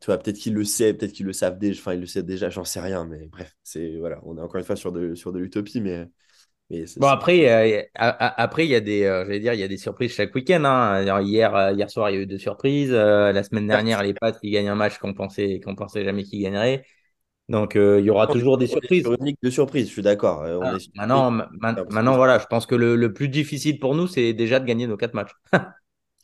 [0.00, 2.22] tu vois, peut-être qu'il le sait, peut-être qu'il le savent déjà, enfin, il le sait
[2.24, 5.14] déjà, j'en sais rien, mais bref, c'est, voilà, on est encore une fois sur de,
[5.14, 6.08] sur de l'utopie, mais,
[6.70, 9.62] mais Bon, après, euh, a- a- après, il y a des, j'allais dire, il y
[9.62, 10.64] a des surprises chaque week-end.
[10.64, 11.20] hein.
[11.22, 12.90] Hier, hier soir, il y a eu deux surprises.
[12.90, 16.42] La semaine dernière, les Pats qui gagnent un match qu'on pensait, qu'on pensait jamais qu'ils
[16.42, 16.84] gagneraient.
[17.48, 19.10] Donc, euh, il y aura toujours des surprises.
[19.42, 20.42] de surprise, je suis d'accord.
[20.42, 21.48] euh, Ah, Maintenant, ma-
[22.16, 24.96] voilà, je pense que le, le plus difficile pour nous, c'est déjà de gagner nos
[24.96, 25.32] quatre matchs.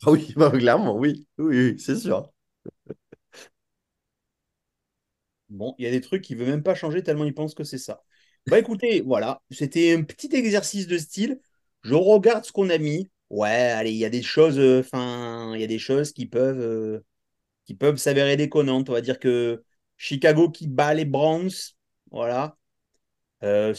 [0.05, 2.31] Ah oui, bah, clairement, oui, oui, oui, c'est sûr.
[5.49, 7.53] Bon, il y a des trucs qui ne veulent même pas changer tellement ils pensent
[7.55, 8.01] que c'est ça.
[8.47, 11.39] Bah écoutez, voilà, c'était un petit exercice de style.
[11.83, 13.09] Je regarde ce qu'on a mis.
[13.29, 16.25] Ouais, allez, il y a des choses, euh, enfin, il y a des choses qui
[16.27, 17.01] peuvent,
[17.65, 18.89] qui peuvent s'avérer déconnantes.
[18.89, 19.63] On va dire que
[19.97, 21.51] Chicago qui bat les Browns,
[22.11, 22.57] voilà.
[23.43, 23.73] Euh,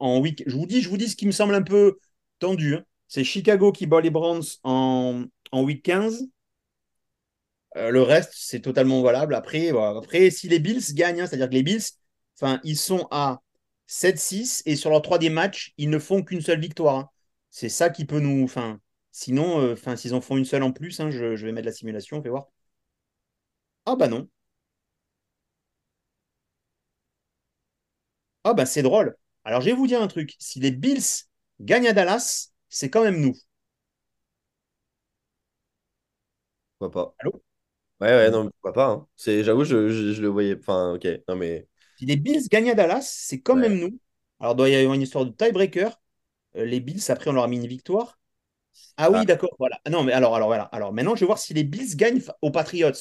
[0.00, 0.42] en week.
[0.46, 1.98] Je vous dis, je vous dis ce qui me semble un peu
[2.38, 2.76] tendu.
[2.76, 2.84] hein.
[3.08, 6.28] C'est Chicago qui bat les Browns en, en week 15.
[7.76, 9.34] Euh, le reste, c'est totalement valable.
[9.34, 9.70] Après.
[9.70, 11.82] Après, si les Bills gagnent, hein, c'est-à-dire que les Bills,
[12.40, 13.40] enfin, ils sont à
[13.86, 16.96] 7-6 et sur leurs trois des matchs, ils ne font qu'une seule victoire.
[16.96, 17.08] hein.
[17.50, 18.44] C'est ça qui peut nous.
[18.44, 21.66] Enfin, sinon, euh, enfin, s'ils en font une seule en plus, je, je vais mettre
[21.66, 22.46] la simulation, on fait voir.
[23.86, 24.28] Ah bah non.
[28.44, 29.16] Ah bah c'est drôle.
[29.44, 30.34] Alors je vais vous dire un truc.
[30.38, 31.02] Si les Bills
[31.60, 33.34] gagnent à Dallas, c'est quand même nous.
[36.78, 37.16] Pourquoi pas?
[37.18, 37.42] Allô?
[38.00, 39.08] Ouais, ouais, non, mais pourquoi pas, hein.
[39.16, 40.56] C'est, j'avoue, je, je, je le voyais.
[40.58, 41.68] Enfin, ok, non, mais.
[41.96, 43.56] Si les Bills gagnent à Dallas, c'est quand Ouais.
[43.56, 43.98] même nous.
[44.40, 46.00] Alors, il doit y avoir une histoire de tiebreaker.
[46.56, 48.18] Euh, les Bills, après, on leur a mis une victoire.
[48.96, 49.26] Ah oui, Ah.
[49.26, 49.80] d'accord, voilà.
[49.86, 50.64] Ah Non, mais alors, alors, voilà.
[50.66, 52.92] Alors, maintenant, je vais voir si les Bills gagnent aux Patriots.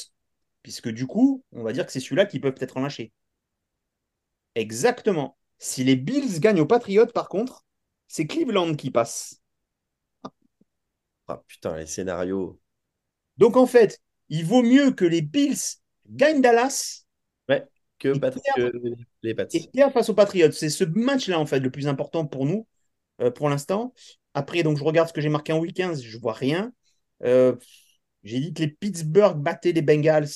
[0.64, 3.14] Puisque du coup, on va dire que c'est celui-là qui peut peut-être en lâcher.
[4.56, 5.38] Exactement.
[5.60, 7.66] Si les Bills gagnent aux Patriots, par contre,
[8.08, 9.42] c'est Cleveland qui passe.
[11.28, 12.60] Ah, putain, les scénarios.
[13.38, 15.58] Donc, en fait, il vaut mieux que les Bills
[16.10, 17.06] gagnent Dallas
[17.50, 17.66] Ouais,
[18.00, 18.38] que, Pat-
[19.24, 19.48] les Pats.
[19.54, 20.52] et perdent face aux Patriots.
[20.52, 22.68] C'est ce match-là, en fait, le plus important pour nous,
[23.22, 23.94] euh, pour l'instant.
[24.34, 26.74] Après, donc, je regarde ce que j'ai marqué en week 15, je vois rien.
[27.24, 27.56] Euh,
[28.24, 30.30] j'ai dit que les Pittsburgh battaient les Bengals.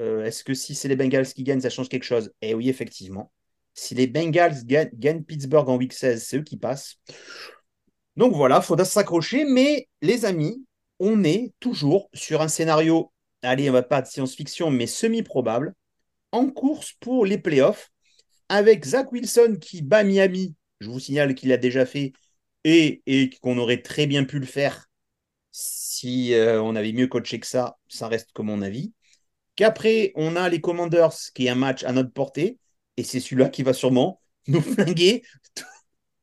[0.00, 2.32] Euh, Est-ce que si c'est les Bengals qui gagnent, ça change quelque chose?
[2.40, 3.32] Eh oui, effectivement.
[3.74, 6.96] Si les Bengals gagnent, Pittsburgh en week 16, c'est eux qui passent.
[8.16, 9.44] Donc voilà, il faudra s'accrocher.
[9.44, 10.64] Mais les amis,
[10.98, 15.74] on est toujours sur un scénario, allez, on va pas de science-fiction, mais semi-probable,
[16.32, 17.90] en course pour les playoffs,
[18.48, 20.54] avec Zach Wilson qui bat Miami.
[20.80, 22.12] Je vous signale qu'il l'a déjà fait
[22.64, 23.02] et,
[23.42, 24.86] qu'on aurait très bien pu le faire
[25.52, 27.76] si euh, on avait mieux coaché que ça.
[27.88, 28.92] Ça reste que mon avis.
[29.60, 32.56] Qu'après, on a les Commanders, qui est un match à notre portée,
[32.96, 35.22] et c'est celui-là qui va sûrement nous flinguer
[35.54, 35.66] tous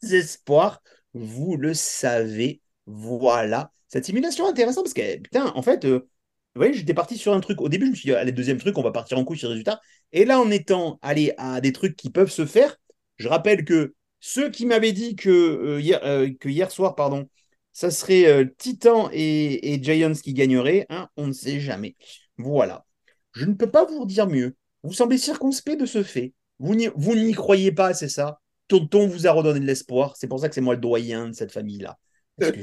[0.01, 0.81] les espoirs.
[1.13, 2.61] Vous le savez.
[2.87, 3.71] Voilà.
[3.89, 7.39] Cette simulation intéressante parce que, putain, en fait, euh, vous voyez, j'étais parti sur un
[7.39, 7.61] truc.
[7.61, 9.49] Au début, je me suis dit, allez, deuxième truc, on va partir en couille sur
[9.49, 9.81] les résultats.
[10.13, 12.75] Et là, en étant allé à des trucs qui peuvent se faire,
[13.17, 17.29] je rappelle que ceux qui m'avaient dit que, euh, hier, euh, que hier soir, pardon,
[17.71, 21.95] ça serait Titan et, et Giants qui gagneraient, hein, on ne sait jamais.
[22.39, 22.86] Voilà.
[23.33, 24.55] Je ne peux pas vous dire mieux.
[24.83, 26.33] Vous semblez circonspect de ce fait.
[26.59, 28.39] Vous n'y croyez pas, c'est ça?
[28.67, 30.15] Tonton vous a redonné de l'espoir.
[30.17, 31.97] C'est pour ça que c'est moi le doyen de cette famille-là.
[32.39, 32.53] De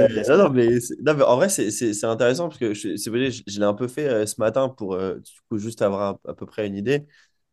[0.00, 0.68] Euh, non, non, mais,
[1.04, 4.08] non, mais en vrai, c'est intéressant parce que je, je, je l'ai un peu fait
[4.08, 7.06] euh, ce matin pour euh, du coup, juste avoir à, à peu près une idée.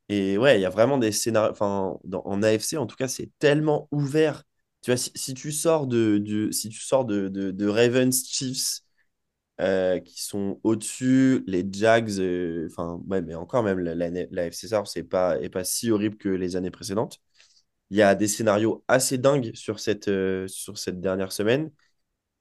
[0.10, 1.52] Et ouais, il y a vraiment des scénarios.
[1.52, 4.44] Enfin, en AFC, en tout cas, c'est tellement ouvert.
[4.84, 8.26] Tu vois, si, si tu sors de, du- si tu sors de, de, de Ravens
[8.28, 8.82] Chiefs
[9.60, 14.52] euh, qui sont au-dessus, les Jags, euh, enfin, ouais, mais encore même, la, la, la
[14.52, 17.20] South, c'est pas, est pas si horrible que les années précédentes.
[17.92, 21.72] Il y a des scénarios assez dingues sur cette, euh, sur cette dernière semaine.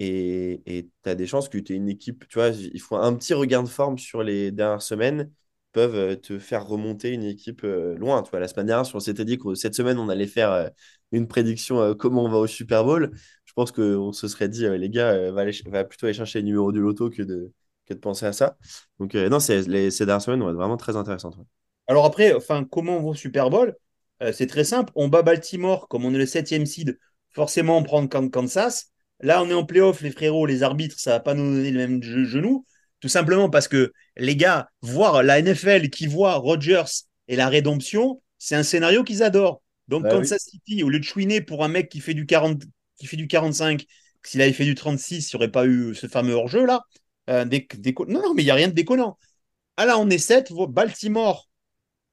[0.01, 3.15] Et tu as des chances que tu aies une équipe, tu vois, il faut un
[3.15, 5.31] petit regain de forme sur les dernières semaines,
[5.73, 8.23] peuvent te faire remonter une équipe loin.
[8.23, 10.71] Tu vois, la semaine dernière, on s'était dit que cette semaine, on allait faire
[11.13, 13.11] une prédiction comment on va au Super Bowl.
[13.59, 16.07] Je pense qu'on se serait dit, euh, les gars, euh, va, aller ch- va plutôt
[16.07, 17.51] aller chercher le numéro du loto que de,
[17.87, 18.57] que de penser à ça.
[19.01, 21.37] Donc, euh, non, c'est- les, ces dernières semaines vont être vraiment très intéressantes.
[21.37, 21.45] ouais.
[21.89, 23.75] Alors après, enfin, comment on va au Super Bowl?
[24.33, 24.93] C'est très simple.
[24.97, 26.99] On bat Baltimore, comme on est le septième seed,
[27.31, 28.93] forcément on prend Kan- Kansas.
[29.21, 31.79] Là, on est en playoff, les frérots, les arbitres, ça va pas nous donner le
[31.79, 32.65] même ge- genou.
[33.01, 36.85] Tout simplement parce que les gars, voir la NFL qui voit Rodgers
[37.29, 39.63] et la rédemption, c'est un scénario qu'ils adorent.
[39.89, 40.19] Donc Bah oui.
[40.19, 42.63] Kansas City, au lieu de chouiner pour un mec qui fait du 40,
[42.99, 43.87] qui fait du 45,
[44.25, 46.83] s'il avait fait du 36, il n'y aurait pas eu ce fameux hors-jeu là.
[47.31, 49.19] Euh, Non, non, mais il n'y a rien de déconnant.
[49.77, 51.49] Ah là, on est 7, Baltimore,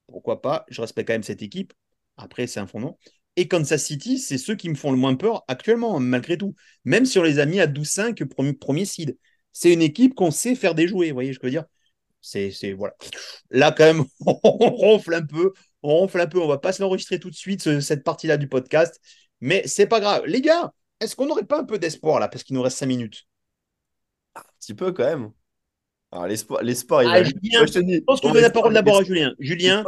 [0.07, 1.73] pourquoi pas, je respecte quand même cette équipe.
[2.17, 2.97] Après, c'est un fond nom.
[3.35, 6.55] Et Kansas City, c'est ceux qui me font le moins peur actuellement, malgré tout.
[6.85, 9.17] Même on les a mis à 12-5 premier, premier seed.
[9.51, 11.65] C'est une équipe qu'on sait faire déjouer, vous voyez je veux dire?
[12.21, 12.95] C'est, c'est, voilà.
[13.51, 14.33] Là, quand même, on
[14.69, 15.53] ronfle un peu.
[15.83, 16.39] On ronfle un peu.
[16.41, 18.99] On va pas se l'enregistrer tout de suite, ce- cette partie-là du podcast.
[19.41, 20.23] Mais c'est pas grave.
[20.25, 22.85] Les gars, est-ce qu'on n'aurait pas un peu d'espoir là Parce qu'il nous reste 5
[22.85, 23.27] minutes?
[24.35, 25.31] Un petit peu quand même.
[26.11, 27.23] Alors, l'espoir, l'espoir, il Ah, va.
[27.23, 27.95] Julien, Moi, je te dis.
[27.95, 29.33] Je pense je donne la parole d'abord à Julien.
[29.39, 29.83] Julien.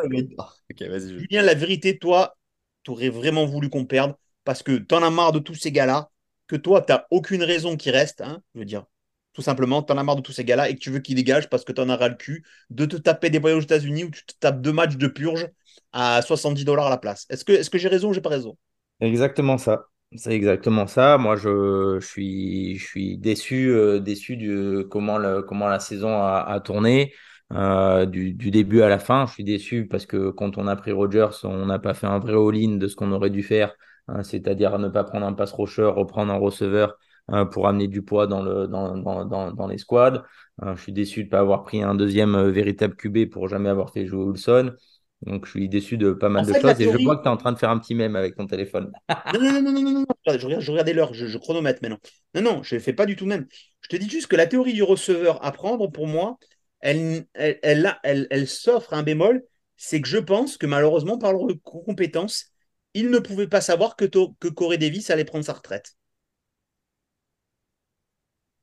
[0.79, 2.37] Julien, la vérité, toi,
[2.83, 6.09] tu aurais vraiment voulu qu'on perde parce que t'en as marre de tous ces gars-là,
[6.47, 8.85] que toi, t'as aucune raison qu'ils restent, hein, je veux dire.
[9.33, 11.49] Tout simplement, t'en as marre de tous ces gars-là et que tu veux qu'ils dégagent
[11.49, 14.09] parce que t'en as ras le cul de te taper des voyages aux États-Unis où
[14.09, 15.47] tu te tapes deux matchs de purge
[15.91, 17.25] à 70 dollars la place.
[17.29, 18.57] Est-ce que, est-ce que j'ai raison ou j'ai pas raison?
[18.99, 19.87] Exactement ça.
[20.15, 21.17] C'est exactement ça.
[21.17, 26.59] Moi, je, suis, je suis déçu, euh, déçu du comment, le, comment la saison a,
[26.63, 27.13] tourné
[27.53, 29.25] euh, du, du début à la fin.
[29.27, 32.19] Je suis déçu parce que quand on a pris Rodgers, on n'a pas fait un
[32.19, 33.73] vrai all-in de ce qu'on aurait dû faire,
[34.07, 36.97] hein, c'est-à-dire ne pas prendre un pass rusher, reprendre un receveur
[37.31, 40.23] euh, pour amener du poids dans, le, dans, dans, dans, les squads.
[40.63, 43.69] Euh, je suis déçu de ne pas avoir pris un deuxième véritable QB pour jamais
[43.69, 44.73] avoir fait jouer Wilson.
[45.21, 47.21] Donc, je suis déçu de pas mal En de fait, choses et je vois que
[47.23, 48.93] tu es en train de faire un petit mème avec ton téléphone.
[49.29, 50.05] Non, non, non, non, non, non, non.
[50.39, 51.99] Je regarde, je regardais l'heure, je, je chronomètre maintenant.
[52.33, 53.45] Non, non, je ne fais pas du tout même.
[53.81, 56.37] Je te dis juste que la théorie du receveur à prendre, pour moi,
[56.79, 59.43] elle, elle, elle, elle, elle s'offre un bémol.
[59.75, 62.45] C'est que je pense que malheureusement, par leur compétence,
[62.93, 65.95] ils ne pouvaient pas savoir que, To- que Corey Davis allait prendre sa retraite.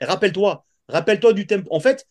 [0.00, 1.68] Et Rappelle-toi, rappelle-toi du tempo.
[1.72, 2.07] En fait,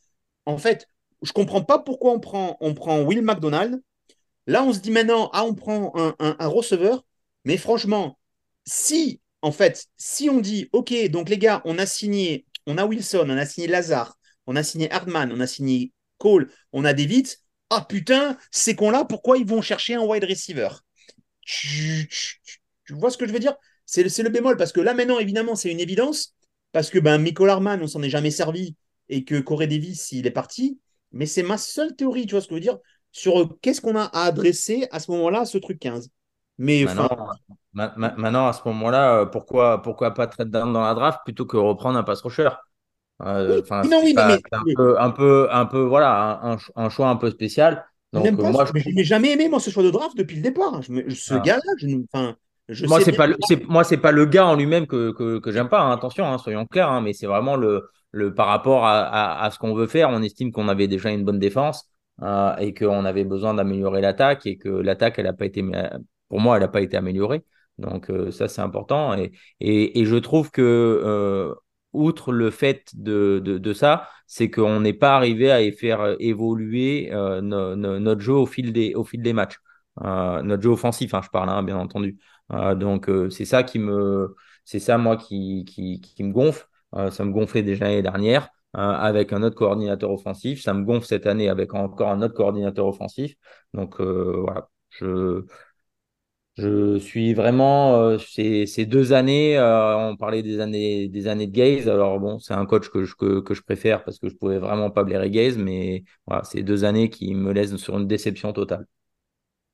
[0.46, 0.88] en fait,
[1.22, 3.82] je comprends pas pourquoi on prend, on prend Will McDonald.
[4.48, 7.06] Là, on se dit maintenant, ah, on prend un, receveur.
[7.46, 8.20] Mais franchement,
[8.66, 12.86] si, en fait, si on dit, OK, donc les gars, on a signé, on a
[12.86, 14.18] Wilson, on a signé Lazare,
[14.48, 17.28] on a signé Hardman, on a signé Cole, on a David,
[17.70, 20.70] ah putain, ces cons-là, pourquoi ils vont chercher un wide receiver?
[21.42, 22.10] Tu,
[22.90, 23.56] vois ce que je veux dire?
[23.86, 26.36] C'est le- bémol, parce que là, maintenant, évidemment, c'est une évidence,
[26.72, 28.76] parce que ben, Michael Hardman, on s'en est jamais servi,
[29.10, 30.80] et que Corey Davis, il est parti.
[31.12, 32.80] Mais c'est ma seule théorie, tu vois ce que je veux dire,
[33.14, 36.12] sur euh, qu'est-ce qu'on a à adresser à ce moment-là à ce truc 15.
[36.60, 37.30] Mais enfin, Maintenant,
[37.74, 41.20] ma- ma- maintenant, à ce moment-là, euh, pourquoi, pourquoi pas trade down dans la draft
[41.26, 42.50] plutôt que reprendre un pass rusher?
[43.24, 45.66] Euh, Oui, Enfin, oui, non, c'est oui, pas- mais- c'est un peu, un peu, un
[45.66, 47.86] peu, voilà, un, un ch- un choix un peu spécial.
[48.14, 50.82] Donc, euh, moi, je n'ai jamais aimé moi ce choix de draft depuis le départ.
[50.82, 51.44] Je me- ce Ah.
[51.44, 52.38] gars-là, je, ne- enfin,
[52.70, 55.40] je Moi, c'est pas le, c'est, moi, c'est pas le gars en lui-même que, que,
[55.40, 55.82] que j'aime pas.
[55.82, 55.92] hein.
[55.94, 59.52] Attention, hein, soyons clairs, hein, mais c'est vraiment le, le par rapport à, à, à
[59.52, 60.10] ce qu'on veut faire.
[60.10, 61.90] On estime qu'on avait déjà une bonne défense
[62.22, 65.64] euh, et qu'on avait besoin d'améliorer l'attaque et que l'attaque, elle a pas été,
[66.30, 67.44] pour moi, elle n'a pas été améliorée.
[67.78, 69.16] Donc euh, ça, c'est important.
[69.60, 71.54] Et, je trouve que euh,
[71.94, 77.76] outre le fait de, ça, c'est qu'on n'est pas arrivé à faire évoluer euh, no-
[77.76, 79.58] notre jeu au fil des, matchs.
[80.02, 82.18] Notre jeu offensif, hein, je parle, hein, bien entendu.
[82.50, 84.36] Donc c'est ça qui me,
[84.66, 86.68] c'est ça moi qui, qui, me gonfle.
[87.12, 90.62] Ça me gonflait déjà l'année dernière avec un autre coordinateur offensif.
[90.62, 93.36] Ça me gonfle cette année avec encore un autre coordinateur offensif.
[93.74, 95.46] Donc euh, voilà, je,
[96.56, 99.58] je suis vraiment euh, ces, ces deux années.
[99.58, 101.90] euh, on parlait des années, des années de Gaze.
[101.90, 104.60] Alors bon, c'est un coach que je, que, que je préfère parce que je pouvais
[104.60, 108.54] vraiment pas blairer Gaze, mais voilà, c'est deux années qui me laissent sur une déception
[108.54, 108.86] totale.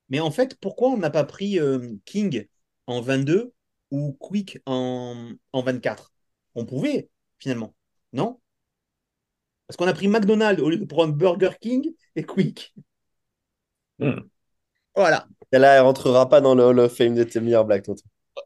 [0.10, 1.60] Mais en fait, pourquoi on n'a pas pris
[2.06, 2.48] King
[2.88, 3.54] en 22
[3.92, 6.14] ou Quick en, en 24
[6.56, 7.76] On pouvait, finalement.
[8.14, 8.40] Non?
[9.70, 12.74] Parce qu'on a pris McDonald's au lieu de prendre Burger King et Quick.
[14.00, 14.30] Hmm.
[14.96, 15.28] Voilà.
[15.52, 18.02] Et là, elle rentrera pas dans le Hall of Fame de tes meilleures blagues, tonton.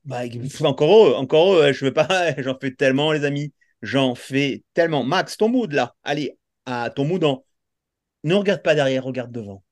[0.05, 0.21] Bah,
[0.63, 2.07] encore eux, encore eux, je veux pas,
[2.41, 3.53] j'en fais tellement, les amis.
[3.82, 5.03] J'en fais tellement.
[5.03, 5.95] Max, ton mood là.
[6.03, 7.43] Allez, à ton mood en.
[8.24, 9.63] Ne regarde pas derrière, regarde devant.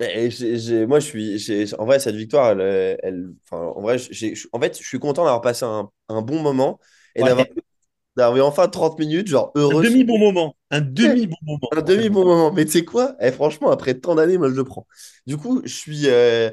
[0.00, 3.96] Moi, je suis, j'ai- en vrai, cette victoire, elle, en vrai,
[4.52, 6.78] en fait, je suis content d'avoir passé un, un bon moment
[7.16, 7.28] et Ouais.
[7.28, 7.46] d'avoir,
[8.18, 9.82] d'avoir enfin 30 minutes, genre Un heureux.
[9.82, 10.56] demi-bon moment.
[10.70, 11.70] Un demi-bon moment.
[11.70, 12.52] Un demi-bon moment.
[12.52, 13.14] Mais tu sais quoi?
[13.20, 14.86] Eh, franchement, après tant d'années, moi, je le prends.
[15.26, 16.50] Du coup, je suis, euh,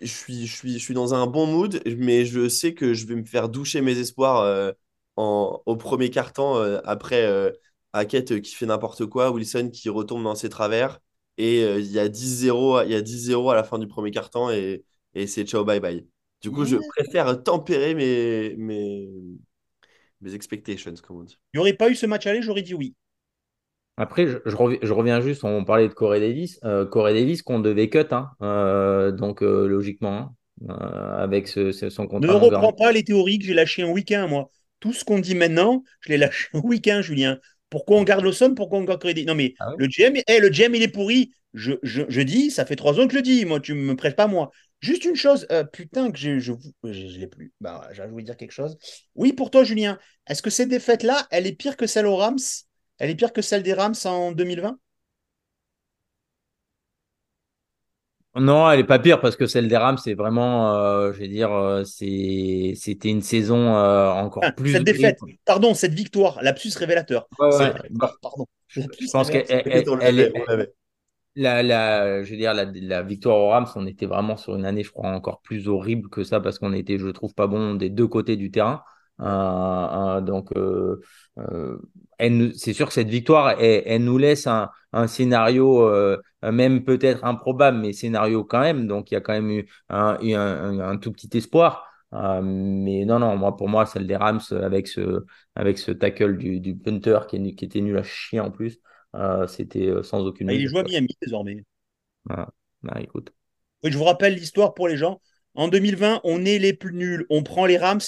[0.00, 3.06] je suis, je suis, je suis dans un bon mood, mais je sais que je
[3.06, 4.72] vais me faire doucher mes espoirs euh,
[5.16, 7.52] en, au premier quart-temps euh, après euh,
[7.92, 11.00] Hackett euh, qui fait n'importe quoi, Wilson qui retombe dans ses travers.
[11.38, 14.10] Et euh, il y a 10-0, il y a 10-0 à la fin du premier
[14.12, 14.84] quart-temps et,
[15.14, 16.06] et c'est ciao, bye bye.
[16.42, 19.08] Du coup, je préfère tempérer mes, mes,
[20.20, 21.38] mes expectations, comme on dit.
[21.52, 22.94] Il n'y aurait pas eu ce match aller, j'aurais dit oui.
[23.98, 26.58] Après, je, je reviens, je reviens juste, on parlait de Corey Davis.
[26.64, 30.34] Euh, Corey Davis qu'on devait cut, hein, euh, donc euh, logiquement,
[30.68, 32.38] hein, euh, avec ce, ce- son Ne contrat.
[32.38, 34.50] non reprends pas les théories que j'ai lâchées un week-end, moi.
[34.80, 37.38] Tout ce qu'on dit maintenant, je l'ai lâché un week-end, Julien.
[37.70, 40.40] Pourquoi on garde le somme Pourquoi on garde crédit Non, mais Ah le GM, eh,
[40.40, 41.32] le GM, il est pourri.
[41.54, 43.44] Je, je, je dis, ça fait trois ans que je le dis.
[43.44, 44.50] Moi, tu me prêches pas, moi.
[44.80, 46.52] Juste une chose, euh, putain, que je, je,
[46.84, 47.52] je, l'ai plus.
[47.60, 48.76] Bah, j'ai voulu dire quelque chose.
[49.14, 49.98] Oui, pour toi, Julien,
[50.28, 52.38] est-ce que cette défaite-là, elle est pire que celle aux Rams?
[52.98, 54.78] Elle est pire que celle des Rams en 2020
[58.38, 61.28] Non, elle est pas pire parce que celle des Rams, c'est vraiment, euh, je vais
[61.28, 64.72] dire, euh, c'est, c'était une saison euh, encore Enfin, plus.
[64.72, 67.28] Cette défaite, pardon, cette victoire, lapsus révélateur.
[67.38, 67.72] Ouais, ouais.
[67.72, 68.46] C'est- Pardon.
[68.68, 70.66] je, Lapsus je pense qu'elle, révélateur.
[71.36, 76.08] La, victoire aux Rams, on était vraiment sur une année, je crois, encore plus horrible
[76.08, 78.82] que ça parce qu'on était, je trouve, pas bon des deux côtés du terrain.
[79.20, 81.00] Euh, euh, donc, euh,
[82.54, 84.70] c'est sûr que cette victoire, elle, nous laisse un,
[85.06, 85.90] scénario,
[86.42, 88.86] même peut-être improbable, mais scénario quand même.
[88.86, 91.86] Donc, il y a quand même eu un, tout petit espoir.
[92.12, 97.64] Mais non, non, pour moi, celle des Rams avec ce, tackle du, punter qui, qui
[97.64, 98.78] était nul à chier en plus,
[99.48, 100.82] c'était euh, sans aucune Ah, il joué à.
[100.82, 101.64] Miami désormais.
[102.28, 102.48] Ah,
[103.00, 103.32] écoute.
[103.82, 105.20] Oui, je vous rappelle l'histoire pour les gens.
[105.54, 107.26] En 2020, on est les plus nuls.
[107.30, 108.00] On prend les Rams.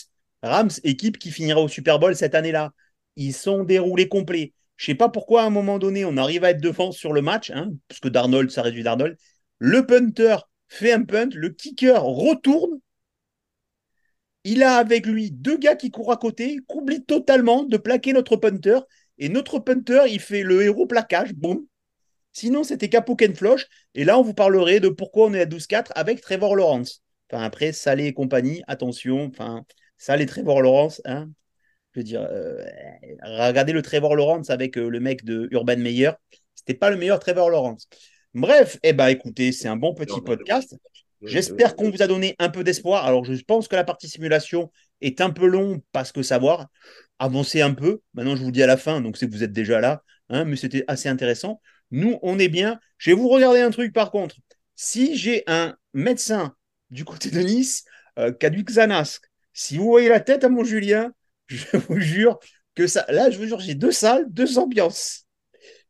[0.42, 2.72] Rams, équipe qui finira au Super Bowl cette année-là.
[3.16, 4.52] Ils sont déroulés complets.
[4.76, 7.20] Je sais pas pourquoi à un moment donné, on arrive à être devant sur le
[7.20, 9.16] match, hein, parce que Darnold, ça réduit Darnold.
[9.58, 10.36] Le punter
[10.68, 12.78] fait un punt, le kicker retourne.
[14.44, 18.36] Il a avec lui deux gars qui courent à côté, comblé totalement de plaquer notre
[18.36, 18.78] punter.
[19.18, 21.66] Et notre punter, il fait le héros plaquage, boum.
[22.32, 23.66] Sinon, c'était Capo Ken Floch.
[23.94, 27.02] Et là, on vous parlerait de pourquoi on est à 12-4 avec Trevor Lawrence.
[27.30, 29.24] Enfin, après, Salé et compagnie, attention.
[29.24, 29.64] Enfin,
[29.96, 31.28] Salé et Trevor Lawrence, hein.
[31.94, 32.62] Je veux dire, euh,
[33.22, 36.12] regardez le Trevor Lawrence avec euh, le mec de Urban Meyer.
[36.54, 37.88] C'était pas le meilleur Trevor Lawrence.
[38.34, 40.76] Bref, eh ben, écoutez, c'est un bon petit podcast.
[41.22, 43.04] J'espère qu'on vous a donné un peu d'espoir.
[43.04, 46.66] Alors, je pense que la partie simulation est un peu longue parce que savoir
[47.18, 48.00] avancer un peu.
[48.14, 50.44] Maintenant, je vous dis à la fin, donc c'est que vous êtes déjà là, hein,
[50.44, 51.60] mais c'était assez intéressant.
[51.90, 52.78] Nous, on est bien.
[52.98, 54.36] Je vais vous regarder un truc par contre.
[54.76, 56.54] Si j'ai un médecin
[56.90, 57.84] du côté de Nice
[58.18, 59.20] euh, qui a du Xanax,
[59.52, 61.12] si vous voyez la tête à mon Julien,
[61.48, 62.38] je vous jure
[62.74, 63.04] que ça.
[63.08, 65.26] Là, je vous jure, j'ai deux salles, deux ambiances.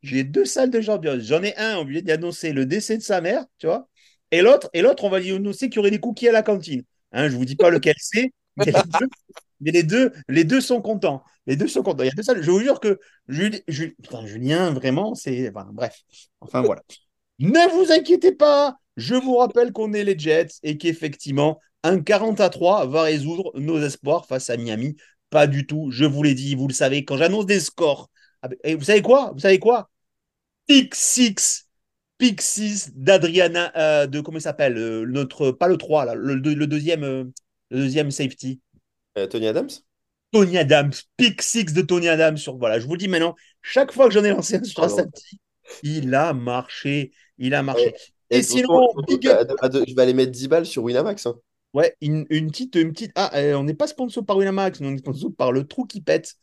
[0.01, 1.23] J'ai deux salles de ambiance.
[1.23, 3.89] J'en ai un, on lui a annoncé le décès de sa mère, tu vois.
[4.31, 6.43] Et l'autre, et l'autre, on va lui annoncer qu'il y aurait des cookies à la
[6.43, 6.83] cantine.
[7.11, 8.31] Hein, je vous dis pas lequel c'est,
[9.61, 11.23] mais les deux, les deux, sont contents.
[11.47, 12.03] Les deux sont contents.
[12.03, 12.41] Il y a.
[12.41, 15.51] Je vous jure que Julien, vraiment, c'est.
[15.51, 16.01] Bref.
[16.41, 16.81] Enfin, voilà.
[17.41, 18.75] Ne vous inquiétez pas.
[18.97, 23.57] Je vous rappelle qu'on est les Jets et qu'effectivement, un 40 à 3 va résoudre
[23.57, 24.97] nos espoirs face à Miami.
[25.29, 25.89] Pas du tout.
[25.89, 28.09] Je vous l'ai dit, vous le savez, quand j'annonce des scores.
[28.41, 29.31] ah ben, Et vous savez quoi?
[29.33, 29.89] Vous savez quoi?
[30.67, 31.69] Pick 6
[32.19, 37.03] Pick 6 d'Adriana, euh, de comment il s'appelle euh, pas le 3, là, le deuxième,
[37.03, 37.23] euh,
[37.71, 38.59] le deuxième safety.
[39.19, 39.69] Euh, Tony Adams?
[40.31, 43.91] Tony Adams, pick 6 de Tony Adams sur voilà, je vous le dis maintenant, chaque
[43.91, 45.39] fois que j'en ai lancé un sur safety,
[45.83, 47.95] il a marché, il a marché.
[48.29, 51.25] Et Et sinon, big à à deux- je vais aller mettre 10 balles sur Winamax.
[51.25, 51.35] hein.
[51.73, 54.93] ouais, une, une petite une petite ah, euh, on n'est pas sponsor par Winamax, on
[54.93, 56.35] est sponsor par le trou qui pète.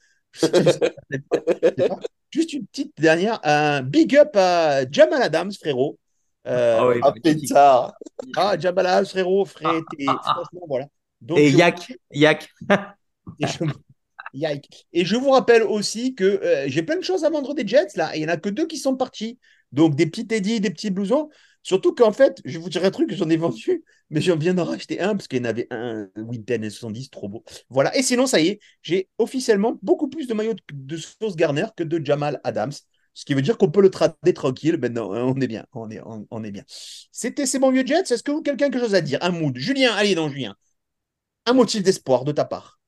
[2.32, 5.98] Juste une petite dernière, un big up à Jamal Adams, frérot.
[6.46, 7.00] Euh, Ah oui.
[7.02, 7.92] Ah, pétard!
[8.36, 10.86] ah, Jamal Adams, frérot, frère, t'es- franchement, voilà.
[11.20, 12.48] Donc, Et je- Yak, Yak.
[13.40, 13.64] Et je...
[14.92, 17.96] Et je vous rappelle aussi que euh, j'ai plein de choses à vendre des Jets
[17.96, 18.14] là.
[18.14, 19.38] Et il n'y en a que deux qui sont partis.
[19.72, 21.28] Donc des petits Teddy, des petits blousons.
[21.62, 24.64] Surtout qu'en fait, je vous dirai un truc, j'en ai vendu, mais j'ai bien d'en
[24.64, 27.42] racheter un parce qu'il y en avait un Winten et 70, trop beau.
[27.70, 27.96] Voilà.
[27.96, 31.82] Et sinon, ça y est, j'ai officiellement beaucoup plus de maillots de, Sauce Garner que
[31.82, 32.72] de Jamal Adams.
[33.14, 34.76] Ce qui veut dire qu'on peut le trader tranquille.
[34.76, 35.66] Ben non, on est bien.
[35.72, 36.62] On est, on, on est bien.
[37.10, 38.12] C'était ces bons vieux Jets.
[38.12, 39.18] Est-ce que vous quelqu'un quelque chose à dire?
[39.22, 39.56] Un mood.
[39.56, 40.54] Julien, allez, non, Julien.
[41.46, 42.78] Un motif d'espoir de ta part.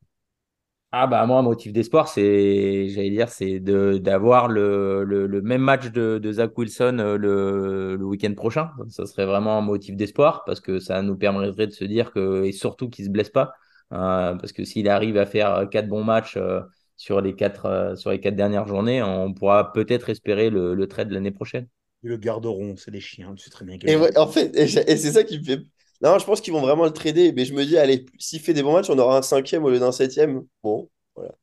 [0.91, 5.43] Ah bah moi, un motif d'espoir, c'est, j'allais dire, c'est de d'avoir le, le, le
[5.43, 8.71] même match de, de Zach Wilson euh, le, le week-end prochain.
[8.89, 12.45] Ça serait vraiment un motif d'espoir parce que ça nous permettrait de se dire que,
[12.45, 13.53] et surtout qu'il se blesse pas,
[13.93, 16.63] euh, parce que s'il arrive à faire quatre bons matchs euh,
[16.97, 20.89] sur les quatre euh, sur les quatre dernières journées, on pourra peut-être espérer le, le
[20.89, 21.69] trade l'année prochaine.
[22.03, 23.79] Ils le garderont, c'est des chiens, tu sais très bien.
[23.87, 25.61] Et ouais, en fait, et, et c'est ça qui me fait.
[26.01, 28.55] Non, je pense qu'ils vont vraiment le trader, mais je me dis, allez, s'il fait
[28.55, 30.47] des bons matchs, on aura un cinquième au lieu d'un septième.
[30.63, 31.35] Bon, voilà.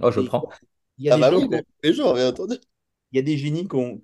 [0.00, 0.48] Oh, je Et- prends.
[0.98, 2.56] Il y a Ah des bah oui, mais les gens, entendu.
[3.12, 4.00] il y a des génies qui ont,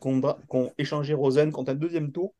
[0.79, 2.35] échangé Rosen contre un deuxième tour.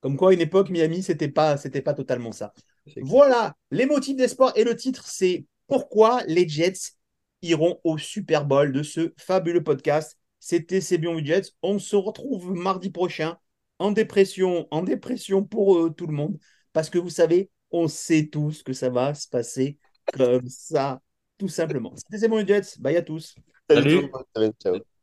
[0.00, 2.52] Comme quoi, à une époque, Miami, c'était pas, c'était pas totalement ça.
[3.00, 6.92] Voilà, les motifs d'espoir et le titre, c'est pourquoi les Jets
[7.42, 10.18] iront au Super Bowl de ce fabuleux podcast.
[10.38, 11.50] C'était C'est bien Jets.
[11.62, 13.36] On se retrouve mardi prochain
[13.78, 16.38] en dépression, en dépression pour euh, tout le monde,
[16.72, 19.78] parce que vous savez, on sait tous que ça va se passer
[20.12, 21.00] comme ça,
[21.38, 21.94] tout simplement.
[22.10, 22.78] C'était bon Jets.
[22.78, 23.34] Bye à tous.
[23.68, 24.10] Salut.
[24.10, 24.54] tout le monde.
[24.62, 24.95] Ciao.